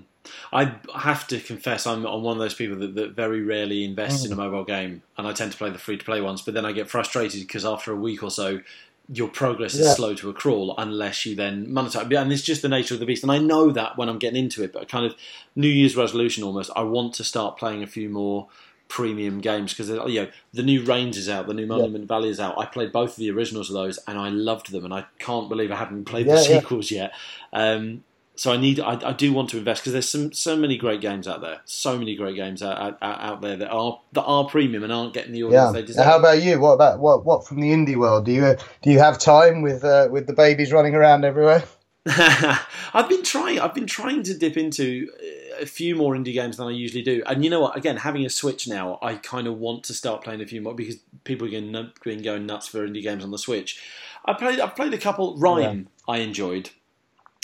[0.53, 4.21] I have to confess, I'm, I'm one of those people that, that very rarely invests
[4.21, 4.27] mm.
[4.27, 6.41] in a mobile game, and I tend to play the free to play ones.
[6.43, 8.61] But then I get frustrated because after a week or so,
[9.13, 9.93] your progress is yeah.
[9.93, 12.15] slow to a crawl unless you then monetize.
[12.17, 13.23] And it's just the nature of the beast.
[13.23, 15.15] And I know that when I'm getting into it, but kind of
[15.55, 18.47] New Year's resolution almost, I want to start playing a few more
[18.87, 22.07] premium games because you know the new Reigns is out, the new Monument yeah.
[22.07, 22.57] Valley is out.
[22.57, 24.85] I played both of the originals of those, and I loved them.
[24.85, 27.13] And I can't believe I haven't played yeah, the sequels yet.
[27.51, 28.03] Um,
[28.41, 30.99] so I need, I, I do want to invest because there's some so many great
[30.99, 34.45] games out there, so many great games out, out, out there that are that are
[34.45, 35.71] premium and aren't getting the audience yeah.
[35.71, 36.05] they deserve.
[36.05, 36.59] How about you?
[36.59, 38.25] What about what what from the indie world?
[38.25, 41.63] Do you do you have time with uh, with the babies running around everywhere?
[42.07, 43.59] I've been trying.
[43.59, 45.07] I've been trying to dip into
[45.59, 47.21] a few more indie games than I usually do.
[47.27, 47.77] And you know what?
[47.77, 50.73] Again, having a Switch now, I kind of want to start playing a few more
[50.73, 51.91] because people are going,
[52.23, 53.79] going nuts for indie games on the Switch.
[54.25, 54.59] I played.
[54.59, 55.37] I've played a couple.
[55.37, 56.11] RiME, yeah.
[56.11, 56.71] I enjoyed.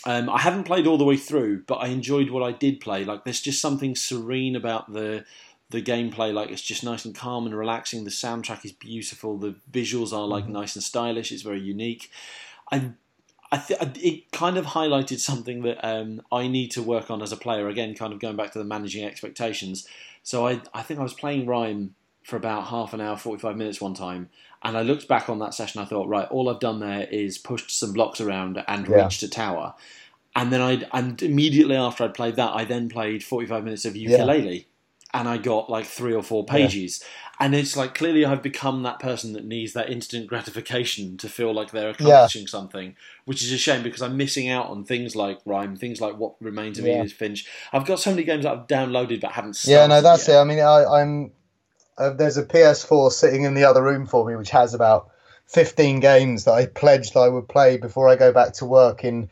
[0.06, 3.04] Um, I haven't played all the way through, but I enjoyed what I did play.
[3.04, 5.26] Like, there's just something serene about the
[5.70, 6.34] the gameplay.
[6.34, 8.06] Like, it's just nice and calm and relaxing.
[8.06, 9.38] The soundtrack is beautiful.
[9.38, 10.54] The visuals are like mm-hmm.
[10.54, 11.32] nice and stylish.
[11.32, 12.10] It's very unique.
[12.72, 12.92] I,
[13.52, 17.34] I th- it kind of highlighted something that um, I need to work on as
[17.34, 17.68] a player.
[17.68, 19.88] Again, kind of going back to the managing expectations.
[20.24, 21.90] So I, I think I was playing RiME
[22.28, 24.30] for about half an hour, 45 minutes one time.
[24.62, 25.82] And I looked back on that session.
[25.82, 29.04] I thought, right, all I've done there is pushed some blocks around and yeah.
[29.04, 29.76] reached a tower.
[30.36, 33.94] And then I, and immediately after I'd played that, I then played 45 minutes of
[33.94, 34.66] Yooka-Laylee.
[35.14, 37.02] and I got like three or four pages.
[37.40, 41.54] And it's like clearly I've become that person that needs that instant gratification to feel
[41.54, 45.42] like they're accomplishing something, which is a shame because I'm missing out on things like
[45.46, 47.00] RiME, things like What Remains of Yeah.
[47.00, 47.48] Edith Finch.
[47.72, 49.80] I've got so many games that I've downloaded but haven't started.
[49.80, 50.36] Yeah, no, that's yet.
[50.36, 50.40] it.
[50.40, 51.32] I mean, I, I'm
[51.98, 55.10] uh, there's a PS4 sitting in the other room for me, which has about
[55.48, 59.30] 15 games that I pledged I would play before I go back to work in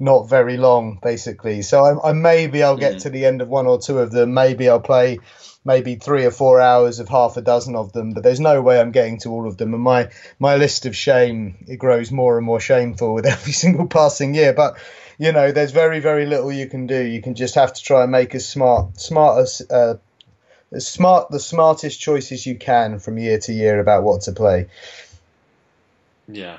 [0.00, 1.62] not very long, basically.
[1.62, 3.02] So I, I maybe I'll get Mhm.
[3.02, 4.32] to the end of one or two of them.
[4.32, 5.18] Maybe I'll play
[5.64, 8.80] maybe three or four hours of half a dozen of them, but there's no way
[8.80, 9.74] I'm getting to all of them.
[9.74, 13.86] And my my list of shame it grows more and more shameful with every single
[13.86, 14.52] passing year.
[14.52, 14.76] But
[15.18, 17.02] you know, there's very very little you can do.
[17.02, 19.94] You can just have to try and make as smart smart uh,
[20.76, 24.66] smart the smartest choices you can from year to year about what to play.
[26.30, 26.58] Yeah,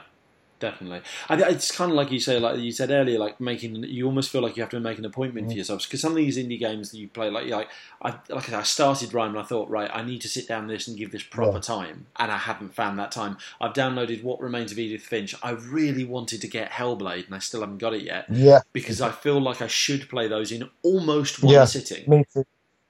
[0.60, 1.02] definitely.
[1.30, 3.76] And it's kind of like you say, like you said earlier, like making.
[3.84, 5.52] You almost feel like you have to make an appointment Mm.
[5.52, 7.70] for yourselves because some of these indie games that you play, like, like
[8.02, 10.88] I, like I started RiME and I thought, right, I need to sit down this
[10.88, 11.60] and give this proper Yeah.
[11.60, 13.38] time, and I haven't found that time.
[13.62, 15.36] I've downloaded What Remains of Edith Finch.
[15.44, 19.02] I really wanted to get Hellblade, and I still haven't got it yet Yeah, because
[19.02, 21.66] I feel like I should play those in almost one Yeah.
[21.66, 22.44] sitting me too.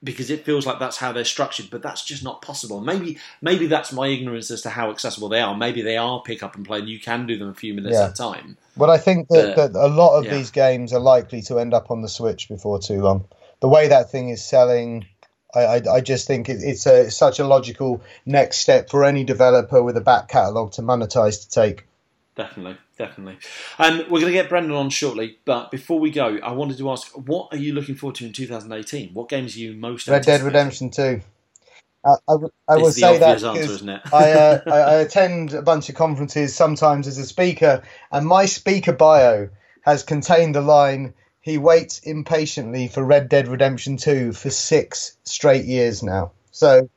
[0.04, 2.80] Because it feels like that's how they're structured, but that's just not possible.
[2.80, 5.56] Maybe maybe that's my ignorance as to how accessible they are.
[5.56, 7.96] Maybe they are pick up and play, and you can do them a few minutes
[7.98, 8.06] Yeah.
[8.06, 8.58] at a time.
[8.78, 10.36] But I think that, But- that a lot of yeah.
[10.36, 13.26] these games are likely to end up on the Switch before too long.
[13.60, 15.06] The way that thing is selling,
[15.54, 19.04] I, I, I just think it, it's a it's such a logical next step for
[19.04, 21.86] any developer with a back catalogue to monetize to take.
[22.40, 23.38] Definitely, definitely.
[23.78, 26.90] Um, we're going to get Brendan on shortly, but before we go, I wanted to
[26.90, 29.14] ask, what are you looking forward to in 2018?
[29.14, 30.40] What games are you most Red Dead?
[30.40, 31.20] Redemption 2.
[32.06, 32.36] I, I,
[32.70, 34.02] I will say that answer, because isn't it?
[34.14, 38.94] I, uh, I, attend a bunch of conferences sometimes as a speaker, and my speaker
[38.94, 39.50] bio
[39.82, 45.66] has contained the line, he waits impatiently for Red Dead Redemption 2 for six straight
[45.66, 46.32] years now.
[46.52, 46.90] So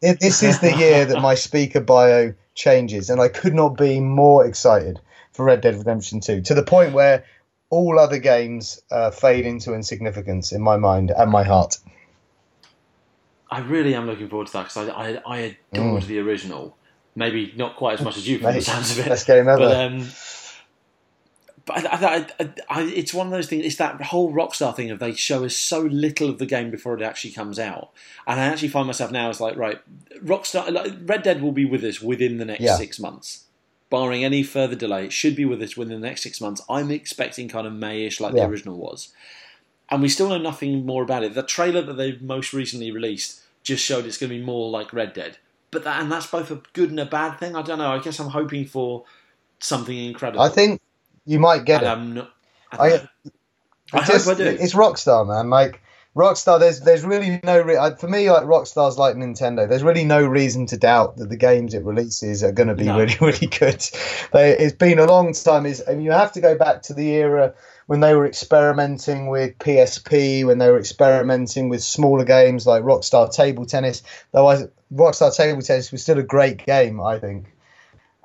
[0.00, 4.00] it, this is the year that my speaker bio changes, and I could not be
[4.00, 5.00] more excited
[5.32, 7.24] for Red Dead Redemption 2 to the point where
[7.70, 11.76] all other games uh, fade into insignificance in my mind and my heart.
[13.50, 16.76] I really am looking forward to that because I, I, I adored the original.
[17.14, 18.62] Maybe not quite as much as you from the Mm.
[18.62, 19.08] Sounds of it.
[19.08, 19.58] best game ever.
[19.58, 20.08] But, um,
[21.68, 23.64] but I, I, I, I, it's one of those things.
[23.64, 26.94] It's that whole Rockstar thing of they show us so little of the game before
[26.94, 27.90] it actually comes out,
[28.26, 29.78] and I actually find myself now as like, right,
[30.24, 32.76] Rockstar, like, Red Dead will be with us within the next Yeah.
[32.76, 33.44] six months,
[33.90, 35.04] barring any further delay.
[35.04, 36.60] It should be with us within the next six months.
[36.68, 38.44] I'm expecting kind of Mayish, like Yeah.
[38.46, 39.12] the original was,
[39.90, 41.34] and we still know nothing more about it.
[41.34, 44.92] The trailer that they've most recently released just showed it's going to be more like
[44.92, 45.38] Red Dead,
[45.70, 47.54] but that and that's both a good and a bad thing.
[47.54, 47.90] I don't know.
[47.92, 49.04] I guess I'm hoping for
[49.60, 50.40] something incredible.
[50.40, 50.80] I think
[51.28, 51.92] you might get and it.
[51.92, 52.30] I'm not.
[52.72, 53.08] I, I-
[53.92, 54.44] I It's just- hope I do.
[54.60, 55.48] It's Rockstar, man.
[55.50, 55.80] Like
[56.16, 59.66] Rockstar, there's there's really no re- for me like Rockstar's like Nintendo.
[59.68, 62.84] There's really no reason to doubt that the games it releases are going to be
[62.84, 62.98] No.
[62.98, 63.80] really really good.
[64.32, 65.64] They, it's been a long time.
[65.64, 67.54] Is I mean, you have to go back to the era
[67.86, 73.32] when they were experimenting with PSP, when they were experimenting with smaller games like Rockstar
[73.32, 74.02] Table Tennis.
[74.32, 77.46] Though I, Rockstar Table Tennis was still a great game, I think.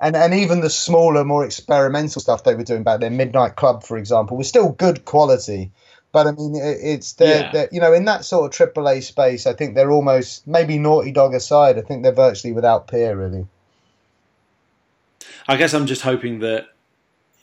[0.04, 3.82] And, and even the smaller, more experimental stuff they were doing back then, Midnight Club,
[3.82, 5.70] for example, was still good quality.
[6.12, 7.50] But I mean, it, it's they're, Yeah.
[7.52, 9.46] they're, you know in that sort of AAA space.
[9.46, 11.78] I think they're almost maybe Naughty Dog aside.
[11.78, 13.46] I think they're virtually without peer, really.
[15.48, 16.66] I guess I'm just hoping that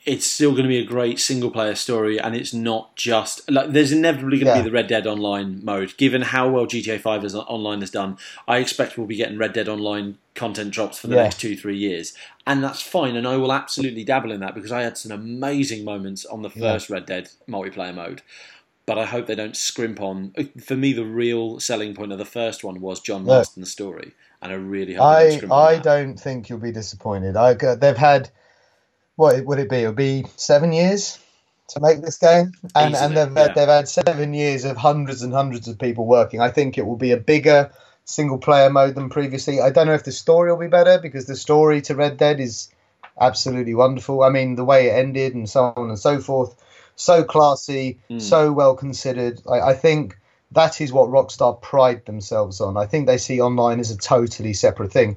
[0.03, 3.71] it's still going to be a great single player story, and it's not just like
[3.71, 4.63] there's inevitably going to Yeah.
[4.63, 5.95] be the Red Dead Online mode.
[5.97, 9.53] Given how well GTA Five has, online has done, I expect we'll be getting Red
[9.53, 11.23] Dead Online content drops for the Yeah.
[11.23, 12.13] next two three years,
[12.47, 13.15] and that's fine.
[13.15, 16.49] And I will absolutely dabble in that because I had some amazing moments on the
[16.55, 16.73] Yeah.
[16.73, 18.21] first Red Dead multiplayer mode.
[18.87, 20.33] But I hope they don't scrimp on.
[20.35, 23.23] Uh, for me, the real selling point of the first one was John.
[23.25, 27.37] Marston's story, and I really hope they don't I I don't think you'll be disappointed.
[27.37, 28.31] I uh, they've had
[29.15, 29.77] what would it be?
[29.77, 31.19] It'll be seven years
[31.69, 33.43] to make this game, and Easily, and they've yeah.
[33.47, 36.41] had, they've had seven years of hundreds and hundreds of people working.
[36.41, 37.71] I think it will be a bigger
[38.05, 39.61] single player mode than previously.
[39.61, 42.39] I don't know if the story will be better because the story to Red Dead
[42.39, 42.69] is
[43.19, 44.23] absolutely wonderful.
[44.23, 46.55] I mean, the way it ended and so on and so forth,
[46.95, 48.21] so classy, Mm.
[48.21, 49.41] so well considered.
[49.49, 50.17] I, I think
[50.51, 52.75] that is what Rockstar pride themselves on.
[52.75, 55.15] I think they see online as a totally separate thing.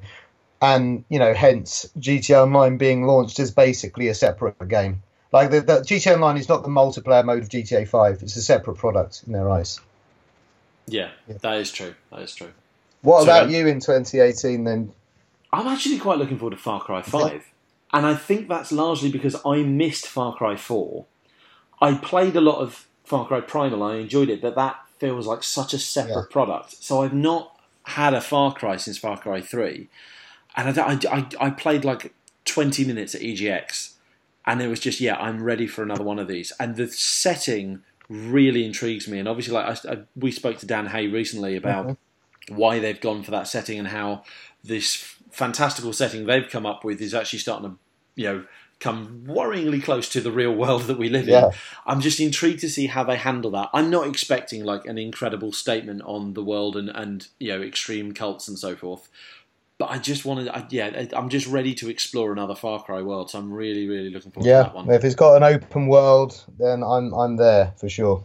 [0.61, 5.03] And, you know, hence GTA Online being launched as basically a separate game.
[5.31, 8.41] Like, the, the GTA Online is not the multiplayer mode of GTA 5, it's a
[8.41, 9.79] separate product in their eyes.
[10.87, 11.95] Yeah, that is true.
[12.11, 12.51] That is true.
[13.01, 14.91] What So about then- you in 2018 then?
[15.51, 17.43] I'm actually quite looking forward to Far Cry 5.
[17.93, 21.05] And I think that's largely because I missed Far Cry 4.
[21.81, 25.43] I played a lot of Far Cry Primal, I enjoyed it, but that feels like
[25.43, 26.31] such a separate Yeah.
[26.33, 26.83] product.
[26.83, 29.87] So I've not had a Far Cry since Far Cry Three,
[30.55, 32.13] and I, I, I, I played like
[32.45, 33.93] twenty minutes at EGX,
[34.45, 36.51] and it was just yeah, I'm ready for another one of these.
[36.59, 39.19] And the setting really intrigues me.
[39.19, 42.55] And obviously, like I, I, we spoke to Dan Hay recently about mm-hmm.
[42.55, 44.23] why they've gone for that setting and how
[44.63, 44.95] this
[45.31, 47.77] fantastical setting they've come up with is actually starting to,
[48.15, 48.45] you know,
[48.79, 51.47] come worryingly close to the real world that we live Yeah.
[51.47, 51.51] in.
[51.85, 53.69] I'm just intrigued to see how they handle that.
[53.73, 58.13] I'm not expecting like an incredible statement on the world and, and you know, extreme
[58.13, 59.09] cults and so forth.
[59.77, 63.29] But I just wanted, I, yeah, I'm just ready to explore another Far Cry world.
[63.31, 64.89] So I'm really, really looking forward to Yeah, that one.
[64.89, 68.23] if it's got an open world, then I'm I'm there for sure.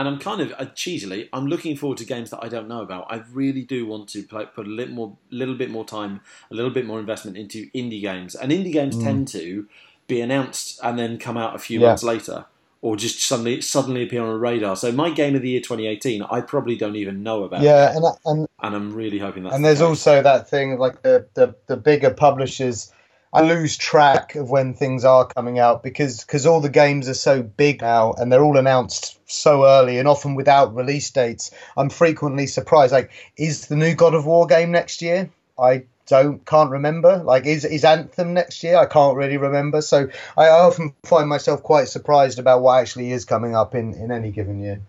[0.00, 2.80] and I'm kind of uh, cheesily, I'm looking forward to games that I don't know
[2.80, 3.06] about.
[3.10, 6.20] I really do want to play, put a little more, little bit more time,
[6.50, 8.34] a little bit more investment into indie games.
[8.34, 9.66] And indie games tend to
[10.06, 11.82] be announced and then come out a few Mm.
[11.82, 11.88] Yeah.
[11.88, 12.46] months later,
[12.82, 14.76] or just suddenly suddenly appear on a radar.
[14.76, 18.04] So my game of the year 2018, I probably don't even know about, Yeah, and
[18.24, 19.52] and and I'm really hoping that.
[19.54, 19.86] and the there's case.
[19.88, 22.92] also that thing like the, the the bigger publishers
[23.32, 27.14] i lose track of when things are coming out because because all the games are
[27.14, 31.90] so big now and they're all announced so early and often without release dates i'm
[31.90, 36.70] frequently surprised like is the new god of war game next year i don't can't
[36.70, 41.28] remember like is is anthem next year i can't really remember so i often find
[41.28, 44.80] myself quite surprised about what actually is coming up in in any given year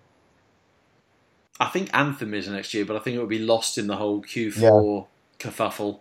[1.62, 3.96] I think Anthem is next year, but I think it would be lost in the
[3.96, 5.06] whole Q4
[5.38, 6.00] kerfuffle.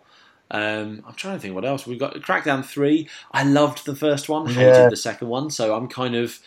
[0.49, 2.15] Um, I'm trying to think what else we've got.
[2.15, 3.07] Crackdown three.
[3.31, 4.89] I loved the first one, hated Yeah.
[4.89, 6.39] the second one, so I'm kind of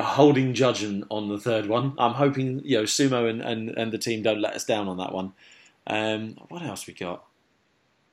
[0.00, 1.94] holding judgment on the third one.
[1.98, 4.98] I'm hoping you know Sumo and, and, and the team don't let us down on
[4.98, 5.32] that one.
[5.88, 7.24] Um, what else we got?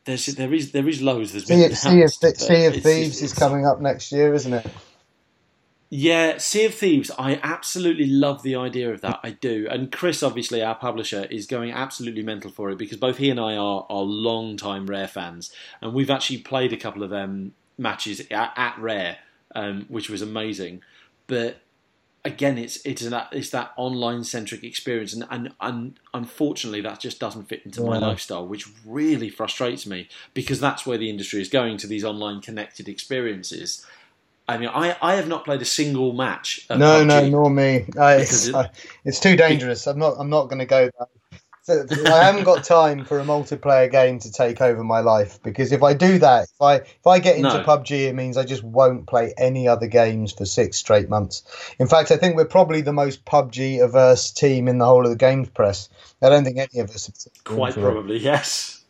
[0.05, 1.31] There's there is there is loads.
[1.31, 4.33] There's sea, been sea, of, sea of it's- thieves it's- is coming up next year
[4.33, 4.65] isn't it
[5.89, 7.11] Yeah, Sea of Thieves.
[7.19, 9.19] I absolutely love the idea of that.
[9.23, 9.67] I do.
[9.69, 13.37] And Chris, obviously, our publisher, is going absolutely mental for it because both he and
[13.39, 15.51] I are, are long time Rare fans.
[15.81, 19.17] And we've actually played a couple of um, matches at, at Rare,
[19.53, 20.81] um, which was amazing.
[21.27, 21.57] But
[22.23, 27.19] again, it's it's that it's that online centric experience, and, and and unfortunately, that just
[27.19, 31.49] doesn't fit into my lifestyle, which really frustrates me because that's where the industry is
[31.49, 33.85] going to these online connected experiences.
[34.47, 36.65] I mean, I, I have not played a single match.
[36.69, 37.07] No, PUBG.
[37.07, 37.85] no, nor me.
[37.99, 38.69] I, it's, it- I,
[39.05, 39.87] it's too dangerous.
[39.87, 40.15] I'm not.
[40.17, 40.89] I'm not going to go.
[40.97, 41.07] There.
[41.63, 45.71] So, I haven't got time for a multiplayer game to take over my life because
[45.71, 47.63] if I do that, if I if I get into No.
[47.63, 51.43] PUBG, it means I just won't play any other games for six straight months.
[51.77, 55.11] In fact, I think we're probably the most PUBG averse team in the whole of
[55.11, 55.87] the games press.
[56.21, 57.83] I don't think any of us Quite into it.
[57.83, 58.83] probably, yes.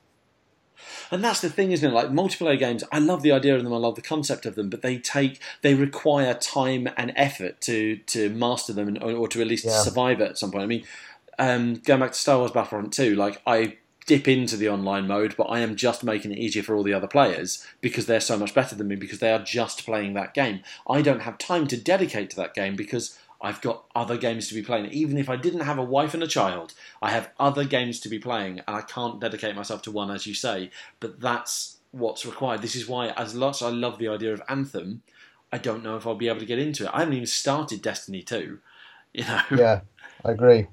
[1.12, 1.94] And that's the thing, isn't it?
[1.94, 4.70] Like multiplayer games, I love the idea of them, I love the concept of them,
[4.70, 9.28] but they take, they require time and effort to to master them, and, or, or
[9.28, 9.72] to at least Yeah.
[9.72, 10.64] survive at some point.
[10.64, 10.86] I mean,
[11.42, 15.34] um, going back to Star Wars Battlefront 2, like I dip into the online mode,
[15.36, 18.38] but I am just making it easier for all the other players because they're so
[18.38, 20.62] much better than me because they are just playing that game.
[20.88, 24.54] I don't have time to dedicate to that game because I've got other games to
[24.54, 24.86] be playing.
[24.92, 28.10] Even if I didn't have a wife and a child, I have other games to
[28.10, 30.70] be playing, and I can't dedicate myself to one, as you say.
[31.00, 32.62] But that's what's required.
[32.62, 35.02] This is why, as much as I love the idea of Anthem,
[35.52, 36.92] I don't know if I'll be able to get into it.
[36.94, 38.60] I haven't even started Destiny 2.
[39.14, 39.82] You know, Yeah,
[40.24, 40.68] I agree.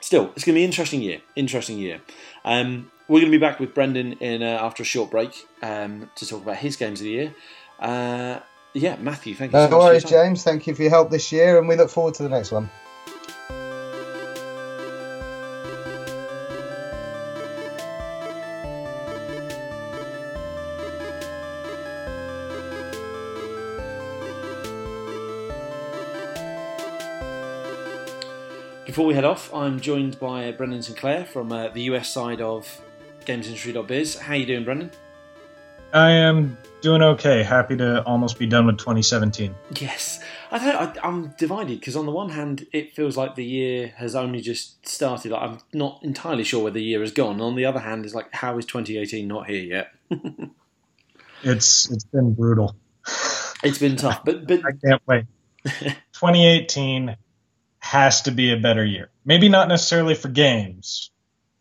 [0.00, 1.20] Still, it's going to be an interesting year.
[1.36, 2.00] Interesting year.
[2.44, 5.32] Um, we're going to be back with Brendan in uh, after a short break
[5.62, 7.34] um, to talk about his games of the year.
[7.78, 8.38] Uh,
[8.72, 9.80] yeah, Matthew, thank you No so much.
[9.84, 10.04] worries.
[10.04, 10.44] James.
[10.44, 12.70] Thank you for your help this year, and we look forward to the next one.
[28.90, 32.66] Before we head off, I'm joined by Brendan Sinclair from uh, the US side of
[33.24, 34.16] GamesIndustry.biz.
[34.16, 34.90] How are you doing, Brendan?
[35.92, 37.44] I am doing okay.
[37.44, 39.54] Happy to almost be done with 2017.
[39.78, 40.18] Yes,
[40.50, 40.74] I don't.
[40.74, 44.40] I, I'm divided because on the one hand, it feels like the year has only
[44.40, 45.32] just started.
[45.32, 47.40] I'm not entirely sure where the year has gone.
[47.40, 49.94] On the other hand, it's like, how is 2018 not here yet?
[51.44, 52.74] It's it's been brutal.
[53.62, 55.26] It's been tough, but but I can't wait.
[55.64, 57.16] 2018
[57.90, 59.10] has to be a better year.
[59.24, 61.10] Maybe not necessarily for games,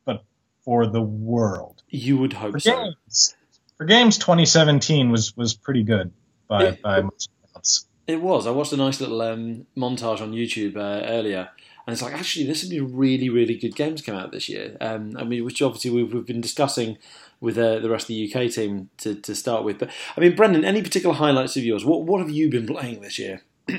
[0.06, 0.24] but
[0.64, 1.82] for the world.
[1.90, 2.72] you would hope For so.
[2.76, 3.36] games,
[3.78, 6.12] for games, 2017 was was pretty good
[6.48, 6.76] by Yeah.
[6.84, 7.86] by most accounts.
[8.06, 8.46] It was.
[8.48, 11.50] I watched a nice little um, montage on YouTube uh, earlier,
[11.86, 14.78] and it's like actually there's some really really good games come out this year.
[14.82, 16.98] Um, I mean, which obviously we've, we've been discussing
[17.42, 19.80] with uh, the rest of the UK team to, to start with.
[19.80, 21.84] But I mean, Brendan, any particular highlights of yours?
[21.86, 23.42] What what have you been playing this year?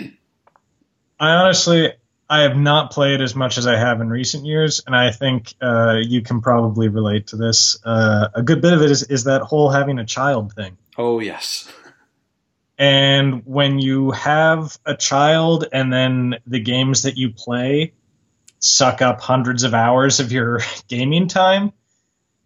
[1.20, 1.92] I honestly,
[2.31, 5.53] I have not played as much as I have in recent years, and I think
[5.61, 7.76] uh, you can probably relate to this.
[7.85, 10.78] Uh, a good bit of it is, is that whole having a child thing.
[10.97, 11.68] Oh yes.
[12.78, 17.95] And when you have a child, and then the games that you play
[18.61, 21.72] suck up hundreds of hours of your gaming time,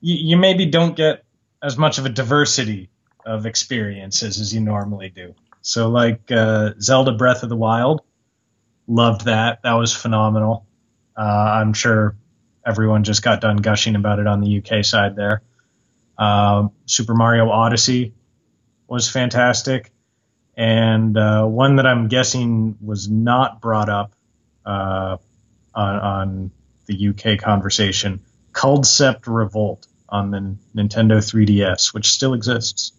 [0.01, 1.24] you, you maybe don't get
[1.62, 2.89] as much of a diversity
[3.26, 5.35] of experiences as you normally do.
[5.61, 8.01] So, like uh, Zelda Breath of the Wild
[8.87, 9.62] Loved that.
[9.62, 10.66] That was phenomenal.
[11.16, 11.20] Uh,
[11.61, 12.16] I'm sure
[12.66, 15.43] everyone just got done gushing about it on the UK side there.
[16.16, 18.14] Uh, Super Mario Odyssey
[18.87, 19.91] was fantastic.
[20.57, 24.12] And uh, one that I'm guessing was not brought up
[24.64, 25.16] uh,
[25.74, 26.51] on, on,
[26.87, 28.20] the UK conversation
[28.53, 32.93] Culdcept Revolt on the Nintendo 3DS, which still exists.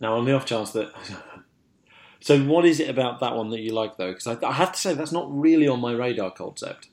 [0.00, 0.92] Now, on the off chance that
[2.24, 4.08] so, what is it about that one that you like, though?
[4.08, 6.32] Because I, I, have to say that's not really on my radar.
[6.32, 6.86] Culdcept.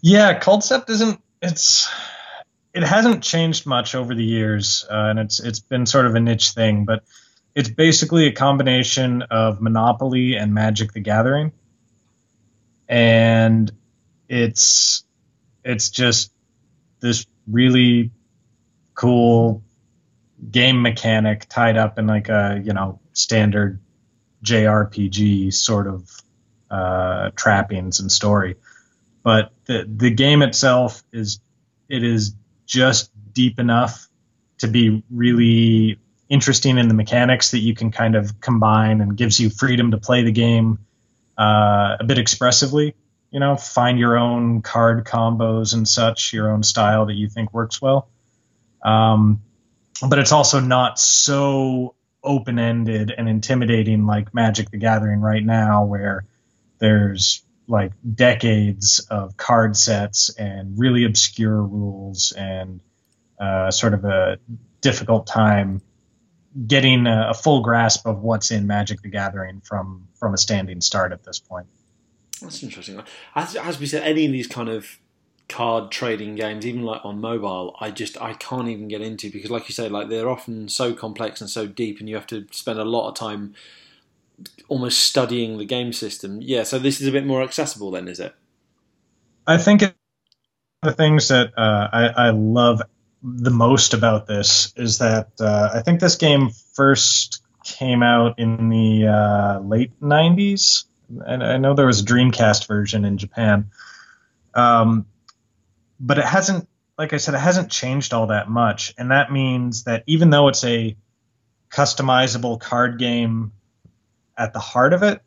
[0.00, 1.20] Yeah, Culdcept isn't.
[1.42, 1.92] It's
[2.72, 6.20] it hasn't changed much over the years, uh, and it's it's been sort of a
[6.20, 6.84] niche thing.
[6.84, 7.02] But
[7.56, 11.50] it's basically a combination of Monopoly and Magic: The Gathering,
[12.88, 13.72] and
[14.28, 15.02] it's
[15.64, 16.30] it's just
[17.00, 18.12] this really
[18.94, 19.64] cool
[20.48, 23.80] game mechanic tied up in like a you know standard
[24.44, 26.10] JRPG sort of
[26.70, 28.56] uh, trappings and story.
[29.22, 31.40] But the the game itself is
[31.88, 32.34] it is
[32.66, 34.08] just deep enough
[34.58, 39.38] to be really interesting in the mechanics that you can kind of combine and gives
[39.38, 40.78] you freedom to play the game
[41.38, 42.94] uh, a bit expressively.
[43.30, 47.52] You know, find your own card combos and such, your own style that you think
[47.52, 48.08] works well.
[48.82, 49.42] Um,
[50.06, 51.94] but it's also not so
[52.26, 56.26] open ended and intimidating like Magic the Gathering right now, where
[56.78, 62.80] there's like decades of card sets and really obscure rules and
[63.40, 64.38] uh, sort of a
[64.80, 65.82] difficult time
[66.66, 70.80] getting a, a, full grasp of what's in Magic the Gathering from from a standing
[70.80, 71.66] start at this point.
[72.40, 73.02] That's interesting.
[73.34, 74.98] As, as we said, any of these kind of
[75.48, 79.50] card trading games, even like on mobile, I just I can't even get into because,
[79.50, 82.46] like you say, like they're often so complex and so deep, and you have to
[82.50, 83.54] spend a lot of time
[84.68, 86.40] almost studying the game system.
[86.42, 88.34] Yeah, so this is a bit more accessible, then, is it?
[89.46, 89.82] I think
[90.82, 92.82] the things that uh, I, I, love
[93.22, 98.68] the most about this is that uh, I think this game first came out in
[98.68, 100.84] the uh, late '90s,
[101.24, 103.70] and I know there was a Dreamcast version in Japan.
[104.54, 105.06] Um,
[105.98, 106.68] but it hasn't,
[106.98, 108.94] like I said, it hasn't changed all that much.
[108.98, 110.96] And that means that even though it's a
[111.70, 113.52] customizable card game
[114.36, 115.20] at the heart of it,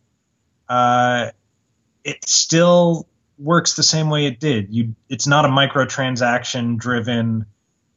[0.68, 1.32] uh,
[2.04, 3.08] it still
[3.38, 4.74] works the same way it did.
[4.74, 7.46] You, it's not a microtransaction driven.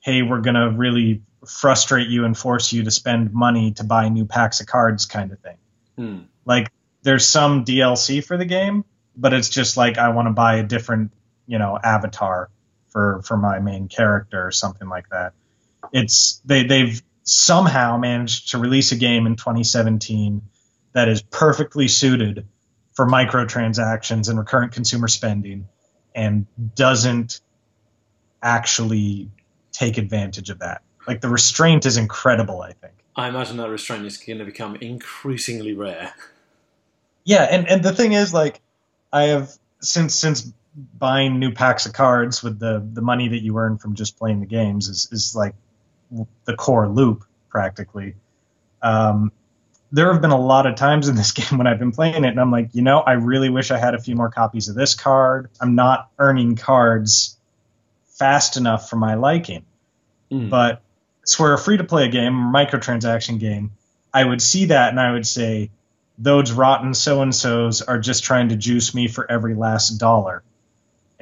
[0.01, 4.25] Hey, we're gonna really frustrate you and force you to spend money to buy new
[4.25, 5.57] packs of cards, kind of thing.
[5.97, 6.19] Hmm.
[6.45, 6.71] Like
[7.03, 8.85] there's some DLC for the game,
[9.17, 11.13] but it's just like I want to buy a different,
[11.47, 12.49] you know, avatar
[12.93, 15.33] for for my main character or something like that.
[15.93, 20.43] It's they they've somehow managed to release a game in 2017
[20.93, 22.47] that is perfectly suited
[22.93, 25.67] for microtransactions and recurrent consumer spending
[26.15, 27.41] and doesn't
[28.43, 29.31] actually
[29.73, 30.83] take advantage of that.
[31.07, 32.93] Like the restraint is incredible, I think.
[33.17, 36.13] I imagine that restraint is going to become increasingly rare.
[37.25, 38.61] Yeah, and, and the thing is like
[39.13, 43.59] I have since since buying new packs of cards with the the money that you
[43.59, 45.55] earn from just playing the games is is like
[46.45, 48.15] the core loop practically.
[48.83, 49.33] Um,
[49.91, 52.29] there have been a lot of times in this game when I've been playing it,
[52.29, 54.75] and I'm like, you know, I really wish I had a few more copies of
[54.75, 55.51] this card.
[55.61, 57.37] I'm not earning cards
[58.07, 59.65] fast enough for my liking.
[60.31, 60.49] Mm.
[60.49, 60.83] But
[61.31, 63.73] for a free to play game, microtransaction game,
[64.13, 65.71] I would see that and I would say,
[66.19, 70.43] those rotten so and so's are just trying to juice me for every last dollar.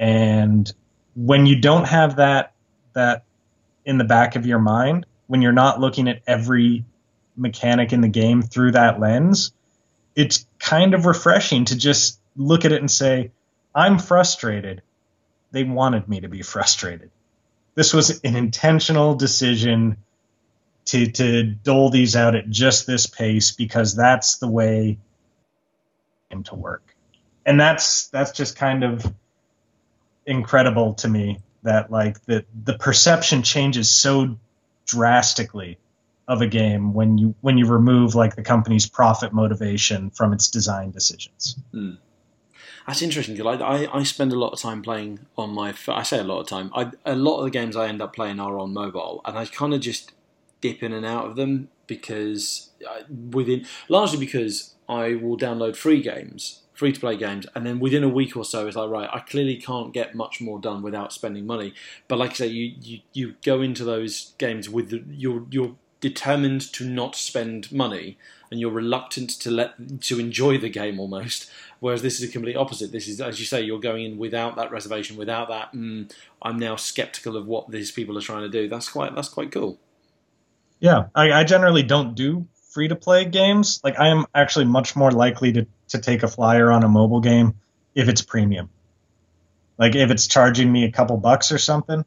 [0.01, 0.69] And
[1.15, 2.53] when you don't have that
[2.93, 3.23] that
[3.85, 6.83] in the back of your mind, when you're not looking at every
[7.37, 9.53] mechanic in the game through that lens,
[10.15, 13.31] it's kind of refreshing to just look at it and say,
[13.73, 14.81] I'm frustrated.
[15.51, 17.11] They wanted me to be frustrated.
[17.75, 19.97] This was an intentional decision
[20.85, 24.97] to to dole these out at just this pace because that's the way
[26.45, 26.95] to work.
[27.45, 29.13] And that's that's just kind of
[30.31, 34.37] incredible to me that like the the perception changes so
[34.85, 35.77] drastically
[36.27, 40.47] of a game when you when you remove like the company's profit motivation from its
[40.47, 41.55] design decisions.
[41.71, 41.93] Hmm.
[42.87, 45.73] That's interesting because I, I, I spend a lot of time playing on my.
[45.87, 46.71] I say a lot of time.
[46.73, 49.45] I, a lot of the games I end up playing are on mobile, and I
[49.45, 50.13] kind of just
[50.61, 56.01] dip in and out of them because I, within largely because I will download free
[56.01, 59.07] games, free to play games, and then within a week or so, it's like right,
[59.13, 61.75] I clearly can't get much more done without spending money.
[62.07, 65.75] But like I say, you you, you go into those games with the, you're you're
[65.99, 68.17] determined to not spend money
[68.49, 71.51] and you're reluctant to let to enjoy the game almost
[71.81, 72.91] whereas this is a complete opposite.
[72.91, 76.11] This is as you say you're going in without that reservation without that mm,
[76.41, 78.67] i'm now skeptical of what these people are trying to do.
[78.67, 79.77] That's quite that's quite cool.
[80.79, 83.79] Yeah i, I generally don't do free to play games.
[83.83, 87.21] Like i am actually much more likely to, to take a flyer on a mobile
[87.21, 87.55] game
[87.95, 88.69] if it's premium
[89.77, 92.03] like if it's charging me a couple bucks or something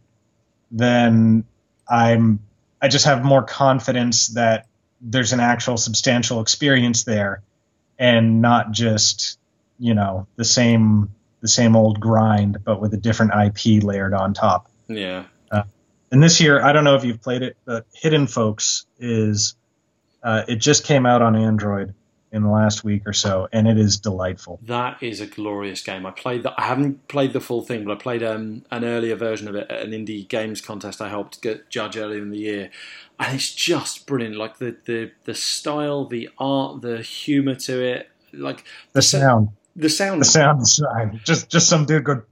[0.71, 1.45] then
[1.89, 2.41] i'm
[2.85, 4.67] I just have more confidence that
[5.01, 7.43] there's an actual substantial experience there
[7.99, 9.39] and not just,
[9.79, 14.35] you know, the same the same old grind but with a different IP layered on
[14.35, 14.71] top.
[14.87, 15.25] Yeah.
[15.51, 15.63] Uh,
[16.11, 19.57] and this year, I don't know if you've played it, but Hidden Folks is
[20.23, 21.95] uh, it just came out on Android
[22.35, 24.59] in the last week or so, and it is delightful.
[24.63, 26.05] That is a glorious game.
[26.05, 26.55] I played that.
[26.59, 29.71] I haven't played the full thing, but I played um, an earlier version of it
[29.71, 32.71] at an indie games contest I helped get, judge earlier in the year,
[33.21, 34.37] and it's just brilliant.
[34.37, 39.89] Like the the the style, the art, the humor to it, like the, sound, the
[39.89, 41.21] sound, the sound design.
[41.25, 42.23] Just just some dude going.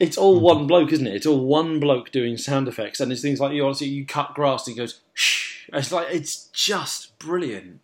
[0.00, 1.14] it's all one bloke, isn't it?
[1.14, 4.34] It's all one bloke doing sound effects, and it's things like you honestly you cut
[4.34, 5.00] grass, and he goes.
[5.12, 5.50] Shh.
[5.72, 7.80] It's like it's just brilliant.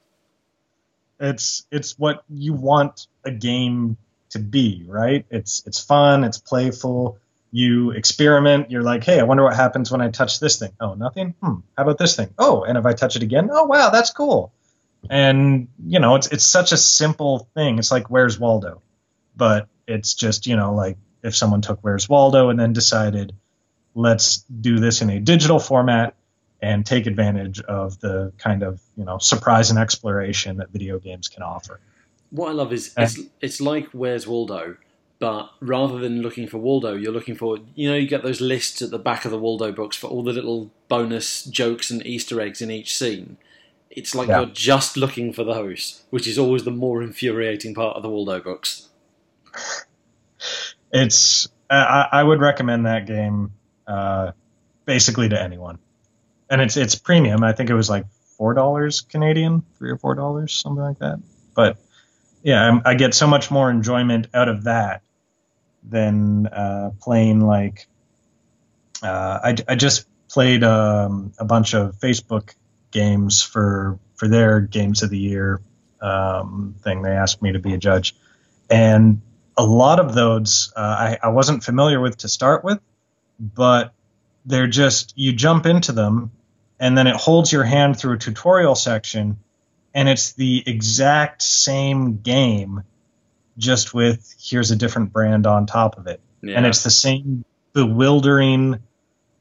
[1.19, 3.97] It's it's what you want a game
[4.31, 5.25] to be, right?
[5.31, 7.19] It's it's fun, it's playful.
[7.53, 8.71] You experiment.
[8.71, 10.73] You're like, hey, I wonder what happens when I touch this thing.
[10.81, 11.35] Oh, nothing.
[11.41, 11.61] Hmm.
[11.77, 12.29] How about this thing?
[12.39, 14.53] Oh, and if I touch it again, oh wow, that's cool.
[15.09, 17.79] And you know, it's it's such a simple thing.
[17.79, 18.83] It's like Where's Waldo,
[19.37, 23.33] but it's just you know like if someone took Where's Waldo and then decided,
[23.95, 26.15] let's do this in a digital format
[26.67, 31.29] and take advantage of the kind of you know surprise and exploration that video games
[31.29, 31.79] can offer.
[32.31, 34.77] What I love is it's, it's like Where's Waldo,
[35.21, 38.83] but rather than looking for Waldo, you're looking for you know you get those lists
[38.83, 42.41] at the back of the Waldo books for all the little bonus jokes and Easter
[42.41, 43.37] eggs in each scene.
[43.91, 44.41] It's like yeah.
[44.41, 48.41] you're just looking for those, which is always the more infuriating part of the Waldo
[48.41, 48.89] books.
[50.93, 53.53] It's I, I would recommend that game
[53.87, 54.33] uh,
[54.85, 55.79] basically to anyone
[56.51, 57.43] and it's it's premium.
[57.43, 61.21] I think it was like four dollars Canadian, three or four dollars, something like that.
[61.55, 61.79] But
[62.43, 65.03] yeah, I, I get so much more enjoyment out of that
[65.83, 67.87] than uh, playing like
[69.03, 72.55] uh, I, I just played um, a bunch of Facebook
[72.91, 75.61] games for for their games of the year
[76.01, 77.03] um, thing.
[77.03, 78.15] They asked me to be a judge,
[78.71, 79.21] and
[79.57, 82.81] a lot of those uh, I, I wasn't familiar with to start with,
[83.39, 83.93] but
[84.47, 86.31] they're just you jump into them
[86.79, 89.39] and then it holds your hand through a tutorial section
[89.93, 92.83] and it's the exact same game
[93.59, 96.57] just with here's a different brand on top of it yeah.
[96.57, 98.79] and it's the same bewildering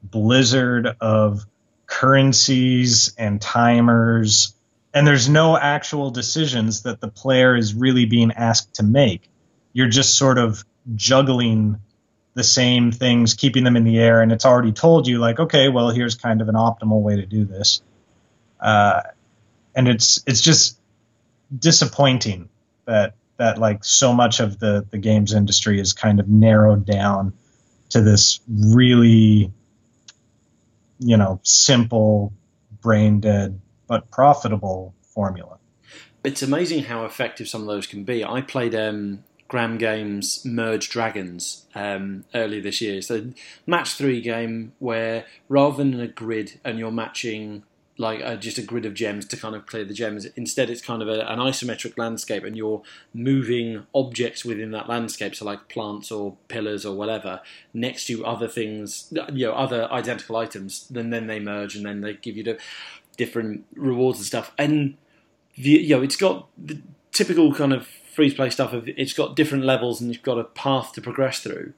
[0.02, 1.46] blizzard of
[1.86, 4.54] currencies and timers
[4.92, 9.30] and there's no actual decisions that the player is really being asked to make
[9.72, 11.78] you're just sort of juggling
[12.36, 15.70] the same things, keeping them in the air, and it's already told you like, okay,
[15.70, 17.80] well, here's kind of an optimal way to do this.
[18.60, 19.00] Uh,
[19.74, 20.78] and it's it's just
[21.58, 22.50] disappointing
[22.84, 27.32] that that like so much of the the games industry is kind of narrowed down
[27.88, 29.50] to this really
[30.98, 32.34] you know simple
[32.82, 35.58] brain dead but profitable formula
[36.24, 40.88] it's amazing how effective some of those can be i played um, Gram Games Merge
[40.88, 43.00] Dragons um, earlier this year.
[43.02, 43.32] So
[43.66, 47.62] match three game where rather than a grid and you're matching
[47.98, 50.26] like uh, just a grid of gems to kind of clear the gems.
[50.36, 52.82] Instead, it's kind of a, an isometric landscape, and you're
[53.14, 57.40] moving objects within that landscape, so like plants or pillars or whatever,
[57.72, 60.86] next to other things, you know, other identical items.
[60.88, 62.58] Then then they merge, and then they give you the
[63.16, 64.52] different rewards and stuff.
[64.58, 64.96] And
[65.54, 66.82] the, you know, it's got the
[67.12, 70.94] typical kind of free play stuff it's got different levels and you've got a path
[70.94, 71.74] to progress through.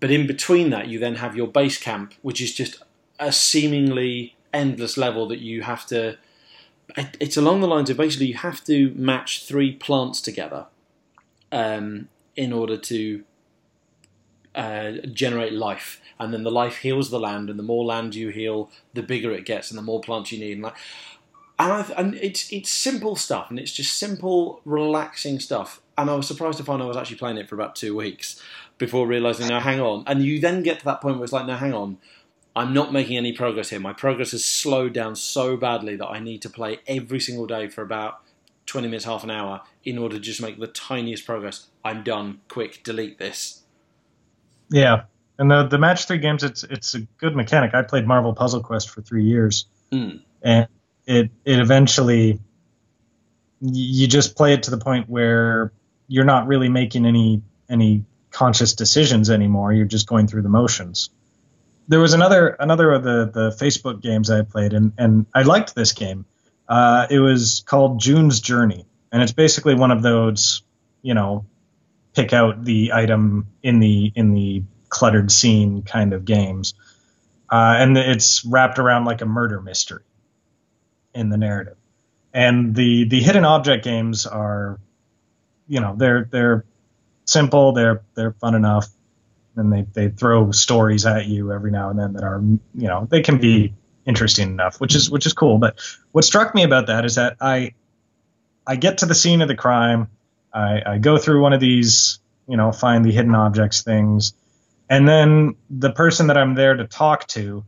[0.00, 2.82] But in between that, you then have your base camp, which is just
[3.20, 6.18] a seemingly endless level that you have to.
[6.96, 10.66] It's along the lines of basically you have to match three plants together
[11.52, 13.22] um, in order to
[14.56, 18.30] uh, generate life, and then the life heals the land, and the more land you
[18.30, 20.58] heal, the bigger it gets, and the more plants you need.
[20.58, 20.72] And
[21.58, 25.80] and, and it's it's simple stuff, and it's just simple, relaxing stuff.
[25.96, 28.40] and I was surprised to find I was actually playing it for about two weeks
[28.78, 30.04] before realizing, no, hang on.
[30.06, 31.98] And you then get to that point where it's like, no, hang on,
[32.54, 33.80] I'm not making any progress here.
[33.80, 37.68] My progress has slowed down so badly that I need to play every single day
[37.68, 38.20] for about
[38.66, 41.66] 20 minutes, half an hour in order to just make the tiniest progress.
[41.84, 42.40] I'm done.
[42.48, 43.62] Quick, delete this.
[44.70, 45.04] Yeah.
[45.38, 47.72] And the the match three games, it's it's a good mechanic.
[47.74, 50.20] I played Marvel Puzzle Quest for three years, Mm.
[50.42, 50.66] and
[51.08, 52.38] it it eventually
[53.60, 55.72] you just play it to the point where
[56.06, 59.72] you're not really making any any conscious decisions anymore.
[59.72, 61.10] You're just going through the motions.
[61.88, 65.74] There was another another of the the Facebook games I played, and and I liked
[65.74, 66.26] this game.
[66.68, 70.60] Uh, it was called June's Journey, and it's basically one of those,
[71.00, 71.46] you know,
[72.14, 76.74] pick out the item in the in the cluttered scene kind of games,
[77.50, 80.02] uh, and it's wrapped around like a murder mystery
[81.18, 81.76] in the narrative.
[82.32, 84.78] And the the hidden object games are,
[85.66, 86.64] you know, they're they're
[87.24, 88.88] simple, they're they're fun enough,
[89.56, 92.40] and they they throw stories at you every now and then that are,
[92.74, 93.74] you know, they can be
[94.06, 95.58] interesting enough, which is which is cool.
[95.58, 95.80] But
[96.12, 97.74] what struck me about that is that I
[98.66, 100.08] I get to the scene of the crime,
[100.52, 104.34] I, I go through one of these, you know, find the hidden objects things,
[104.88, 107.64] and then the person that I'm there to talk to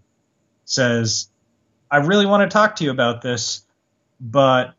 [0.66, 1.28] says,
[1.90, 3.64] I really want to talk to you about this,
[4.20, 4.74] but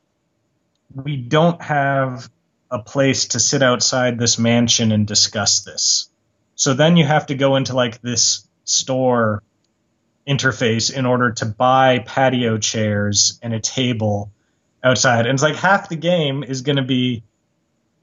[0.93, 2.29] we don't have
[2.69, 6.09] a place to sit outside this mansion and discuss this.
[6.55, 9.43] So then you have to go into like this store
[10.27, 14.31] interface in order to buy patio chairs and a table
[14.83, 15.25] outside.
[15.25, 17.23] And it's like half the game is going to be,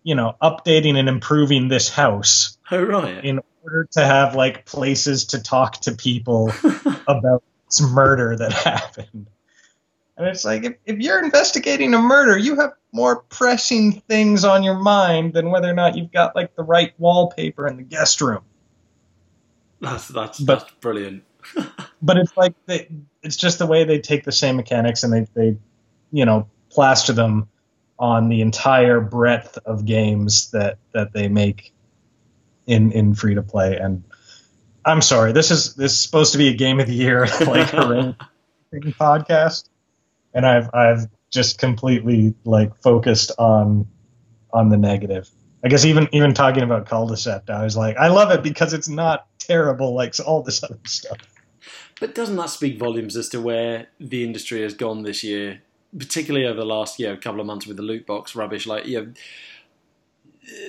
[0.03, 3.25] you know, updating and improving this house Oh, right.
[3.25, 6.53] in order to have like places to talk to people
[7.07, 9.29] about this murder that happened.
[10.17, 14.63] And it's like if, if you're investigating a murder, you have more pressing things on
[14.65, 18.21] your mind than whether or not you've got like the right wallpaper in the guest
[18.21, 18.43] room.
[19.81, 21.25] That's, that's, But- that's brilliant.
[22.01, 22.89] But it's like they,
[23.25, 25.57] it's just the way they take the same mechanics and they, they
[26.13, 27.49] you know plaster them
[27.99, 31.73] on the entire breadth of games that that they make
[32.69, 34.05] in in free to play and
[34.85, 37.69] I'm sorry this is this is supposed to be a game of the year like
[38.73, 39.69] podcast
[40.35, 43.87] and I've I've just completely like focused on
[44.53, 45.29] on the negative
[45.65, 48.89] I guess even even talking about Culdcept I was like I love it because it's
[48.89, 51.19] not terrible like all this other stuff
[52.01, 55.63] But doesn't that speak volumes as to where the industry has gone this year,
[55.99, 58.67] particularly over the last you know, couple of months with the loot box rubbish?
[58.67, 59.13] Like, you know,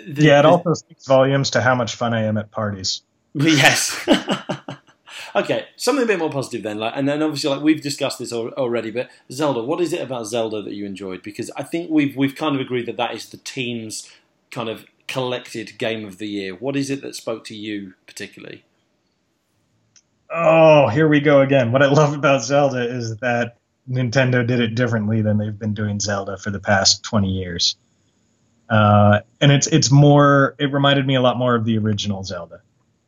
[0.07, 3.03] the- yeah, it also speaks volumes to how much fun I am at parties.
[3.33, 4.07] Yes.
[5.35, 6.79] okay, something a bit more positive then.
[6.79, 9.61] Like, and then obviously, like we've discussed this al- already, but Zelda.
[9.61, 11.21] What is it about Zelda that you enjoyed?
[11.23, 14.09] Because I think we've we've kind of agreed that that is the team's
[14.51, 16.53] kind of collected game of the year.
[16.53, 18.63] What is it that spoke to you particularly?
[20.31, 21.71] Oh, here we go again.
[21.71, 23.57] What I love about Zelda is that
[23.89, 27.75] Nintendo did it differently than they've been doing Zelda for the past 20 years.
[28.69, 32.61] Uh, and it's it's more it reminded me a lot more of the original Zelda.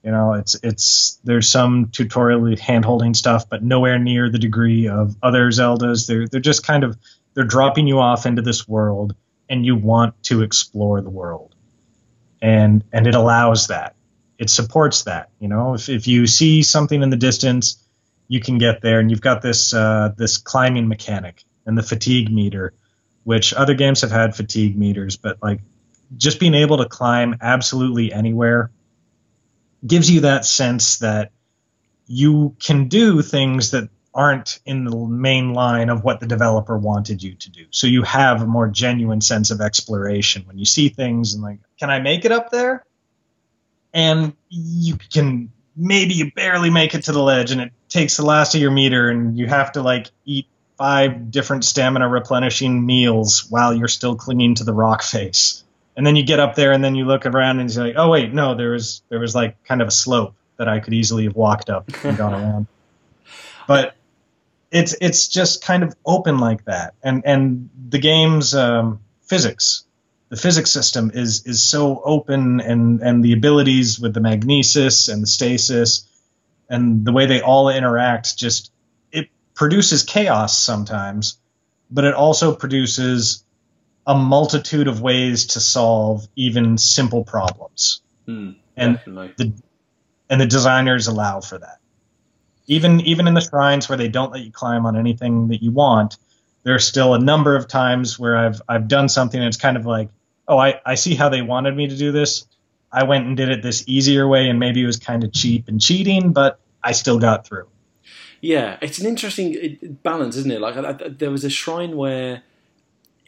[0.03, 5.15] You know, it's it's there's some tutorial hand-holding stuff, but nowhere near the degree of
[5.21, 6.07] other Zeldas.
[6.07, 6.97] They're they're just kind of
[7.33, 9.15] they're dropping you off into this world
[9.47, 11.53] and you want to explore the world.
[12.41, 13.95] And and it allows that
[14.41, 15.29] it supports that.
[15.39, 17.77] You know, if, if you see something in the distance,
[18.27, 22.31] you can get there, and you've got this uh, this climbing mechanic and the fatigue
[22.31, 22.73] meter,
[23.23, 25.61] which other games have had fatigue meters, but like
[26.17, 28.71] just being able to climb absolutely anywhere
[29.85, 31.31] gives you that sense that
[32.07, 37.23] you can do things that aren't in the main line of what the developer wanted
[37.23, 37.65] you to do.
[37.71, 41.59] So you have a more genuine sense of exploration when you see things and like,
[41.79, 42.83] can I make it up there?
[43.93, 48.25] and you can maybe you barely make it to the ledge and it takes the
[48.25, 53.49] last of your meter and you have to like eat five different stamina replenishing meals
[53.49, 55.60] while you're still clinging to the rock face
[55.95, 58.09] and then you get up there and then you look around and you're like oh
[58.09, 61.25] wait no there was there was like kind of a slope that i could easily
[61.25, 62.67] have walked up and gone around.
[63.67, 63.95] But
[64.71, 66.93] it's it's just kind of open like that.
[67.03, 69.85] And and the game's um, physics
[70.31, 75.21] the physics system is is so open and and the abilities with the magnesis and
[75.21, 76.07] the stasis
[76.69, 78.71] and the way they all interact just
[79.11, 81.37] it produces chaos sometimes
[81.91, 83.43] but it also produces
[84.11, 89.53] a multitude of ways to solve even simple problems Hmm, and definitely.
[90.29, 91.77] and the designers allow for that.
[92.67, 95.71] Even even in the shrines where they don't let you climb on anything that you
[95.71, 96.17] want,
[96.63, 99.85] there's still a number of times where I've I've done something and it's kind of
[99.85, 100.09] like,
[100.47, 102.45] oh, I, I see how they wanted me to do this.
[102.91, 105.69] I went and did it this easier way, and maybe it was kind of cheap
[105.69, 107.67] and cheating, but I still got through.
[108.41, 110.59] Yeah, it's an interesting balance, isn't it?
[110.59, 112.43] Like I, I, there was a shrine where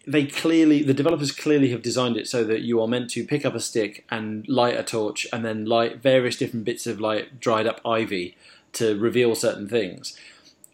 [0.05, 3.45] they clearly, the developers clearly have designed it so that you are meant to pick
[3.45, 7.39] up a stick and light a torch, and then light various different bits of like
[7.39, 8.35] dried up ivy
[8.73, 10.17] to reveal certain things.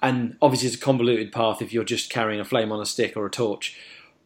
[0.02, 3.16] And obviously, it's a convoluted path if you're just carrying a flame on a stick
[3.16, 3.78] or a torch.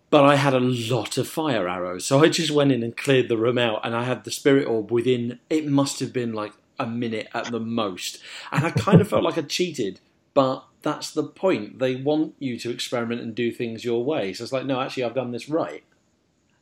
[0.10, 3.30] But I had a lot of fire arrows, so I just went in and cleared
[3.30, 5.39] the room out, and I had the spirit orb within.
[5.49, 8.20] It must have been like a minute at the most,
[8.51, 9.99] and I kind of felt like I cheated,
[10.34, 11.79] but that's the point.
[11.79, 14.34] They want you to experiment and do things your way.
[14.34, 15.84] So it's like, no, actually, I've done this right,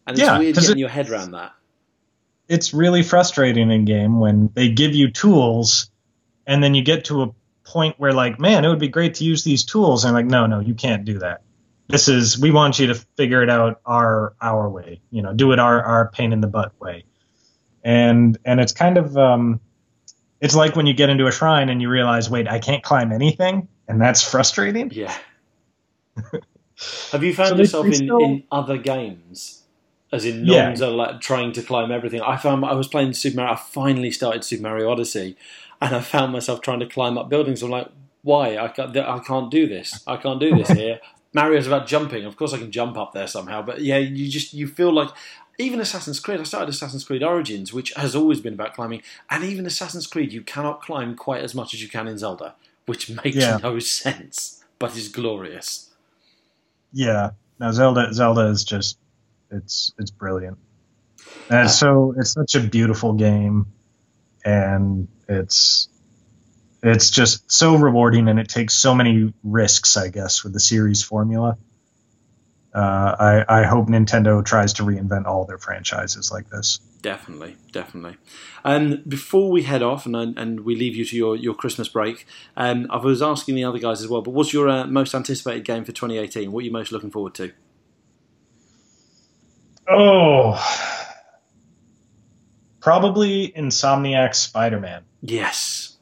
[0.08, 1.54] and it's Yeah, weird getting it- your head around that.
[2.48, 5.90] It's really frustrating in game when they give you tools,
[6.46, 7.32] and then you get to a
[7.64, 10.48] point where like, man, it would be great to use these tools, and like, no,
[10.48, 11.42] no, you can't do that.
[11.88, 15.02] This is we want you to figure it out our our way.
[15.12, 17.06] You know, do it our our pain in the butt way.
[17.84, 19.60] And and it's kind of um,
[20.40, 23.12] it's like when you get into a shrine and you realize, wait, I can't climb
[23.12, 24.90] anything, and that's frustrating.
[24.92, 25.16] Yeah.
[27.12, 29.64] Have you found So yourself in, still- in other games,
[30.12, 30.66] as in Yeah.
[30.66, 32.22] nuns are like trying to climb everything?
[32.22, 33.54] I found I was playing Super Mario.
[33.54, 35.38] I finally started Super Mario Odyssey,
[35.82, 37.62] and I found myself trying to climb up buildings.
[37.62, 37.90] I'm like,
[38.24, 38.58] why?
[38.58, 38.96] I can't.
[38.98, 40.04] I can't do this.
[40.08, 41.00] I can't do this here.
[41.34, 42.26] Mario's about jumping.
[42.26, 43.62] Of course, I can jump up there somehow.
[43.62, 45.10] But yeah, you just you feel like.
[45.60, 49.44] Even Assassin's Creed, I started Assassin's Creed Origins, which has always been about climbing, and
[49.44, 53.10] even Assassin's Creed, you cannot climb quite as much as you can in Zelda, which
[53.10, 53.58] makes Yeah.
[53.62, 55.90] no sense, but is glorious.
[56.92, 57.32] Yeah.
[57.60, 58.98] No, Zelda Zelda is just
[59.52, 60.58] it's it's brilliant.
[61.50, 63.68] And it's so it's such a beautiful game
[64.44, 65.88] and it's
[66.84, 71.04] it's just so rewarding and it takes so many risks, I guess, with the series
[71.04, 71.58] formula.
[72.74, 76.80] Uh, I, I hope Nintendo tries to reinvent all their franchises like this.
[77.02, 78.18] Definitely, definitely.
[78.64, 82.28] Um, before we head off and and we leave you to your, your Christmas break,
[82.56, 84.22] um, I was asking the other guys as well.
[84.22, 86.52] But what's your uh, most anticipated game for 2018?
[86.52, 87.52] What are you most looking forward to?
[89.90, 90.58] Oh,
[92.80, 95.04] probably Insomniac Spider-Man.
[95.22, 95.98] Yes,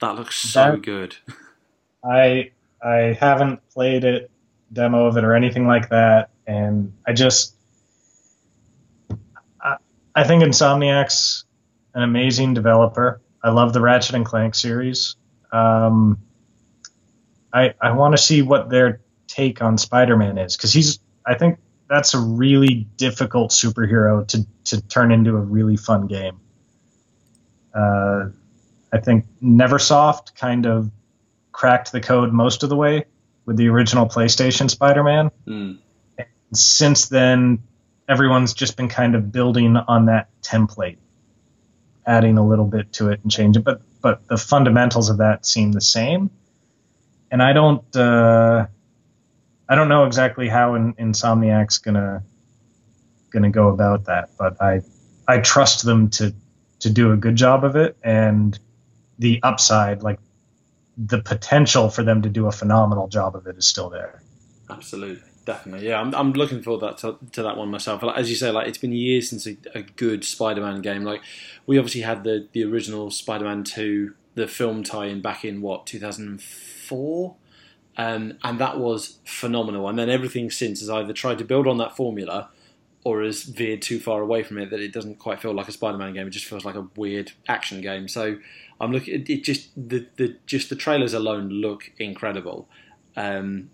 [0.00, 1.16] that looks so That- good.
[2.04, 2.50] I
[2.84, 4.30] I haven't played it,
[4.72, 7.54] demo of it, or anything like that, and I just
[10.14, 11.44] I, think Insomniac's
[11.94, 13.20] an amazing developer.
[13.42, 15.16] I love the Ratchet and Clank series.
[15.52, 16.18] Um,
[17.52, 21.58] I I want to see what their take on Spider-Man is because he's I think
[21.88, 26.40] that's a really difficult superhero to to turn into a really fun game.
[27.74, 28.28] Uh,
[28.92, 30.90] I think Neversoft kind of
[31.52, 33.04] cracked the code most of the way
[33.46, 35.30] with the original PlayStation Spider-Man.
[35.46, 35.78] Mm.
[36.52, 37.62] Since then,
[38.12, 40.98] everyone's just been kind of building on that template,
[42.06, 43.64] adding a little bit to it and change it.
[43.64, 46.30] But but the fundamentals of that seem the same.
[47.30, 48.66] And I don't uh,
[49.66, 52.22] I don't know exactly how in, Insomniac's gonna
[53.30, 54.82] gonna go about that, but I
[55.26, 56.34] I trust them to
[56.80, 58.58] to do a good job of it and
[59.18, 60.18] the upside like
[60.98, 64.22] the potential for them to do a phenomenal job of it is still there.
[64.68, 65.88] Absolutely, definitely.
[65.88, 68.02] Yeah, I'm, I'm looking forward that to, to that one myself.
[68.02, 71.04] Like, as you say, like it's been years since a, a good Spider-Man game.
[71.04, 71.22] Like
[71.66, 77.36] we obviously had the the original Spider-Man two, the film tie-in back in what 2004.
[77.98, 79.88] Um, and that was phenomenal.
[79.88, 82.48] And then everything since has either tried to build on that formula
[83.04, 85.72] or has veered too far away from it that it doesn't quite feel like a
[85.72, 86.26] Spider-Man game.
[86.26, 88.08] It just feels like a weird action game.
[88.08, 88.38] So
[88.80, 89.14] I'm looking.
[89.14, 92.68] It, it just the, the just the trailers alone look incredible.
[93.16, 93.70] Um,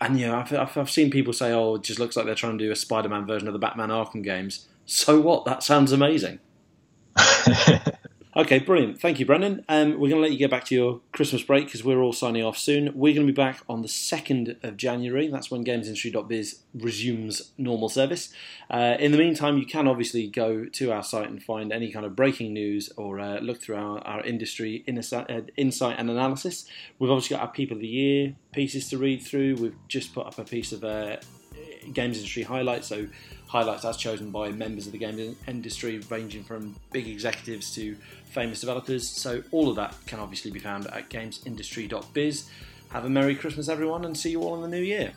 [0.00, 2.58] and yeah, I've, I've, I've seen people say, "Oh, it just looks like they're trying
[2.58, 5.44] to do a Spider-Man version of the Batman Arkham games." So what?
[5.44, 6.38] That sounds amazing.
[8.36, 9.00] Okay, brilliant.
[9.00, 9.64] Thank you, Brendan.
[9.66, 12.12] Um, we're going to let you get back to your Christmas break because we're all
[12.12, 12.92] signing off soon.
[12.94, 15.28] We're going to be back on the 2nd of January.
[15.28, 18.34] That's when GamesIndustry.biz resumes normal service.
[18.68, 22.04] Uh, in the meantime, you can obviously go to our site and find any kind
[22.04, 26.66] of breaking news or uh, look through our, our industry insight, uh, insight and analysis.
[26.98, 29.54] We've obviously got our People of the Year pieces to read through.
[29.54, 31.16] We've just put up a piece of uh,
[31.92, 33.06] games industry highlights, so
[33.46, 37.96] highlights as chosen by members of the game industry, ranging from big executives to
[38.36, 39.08] famous developers.
[39.08, 42.50] So all of that can obviously be found at gamesindustry.biz.
[42.90, 45.14] Have a Merry Christmas, everyone, and see you all in the new year.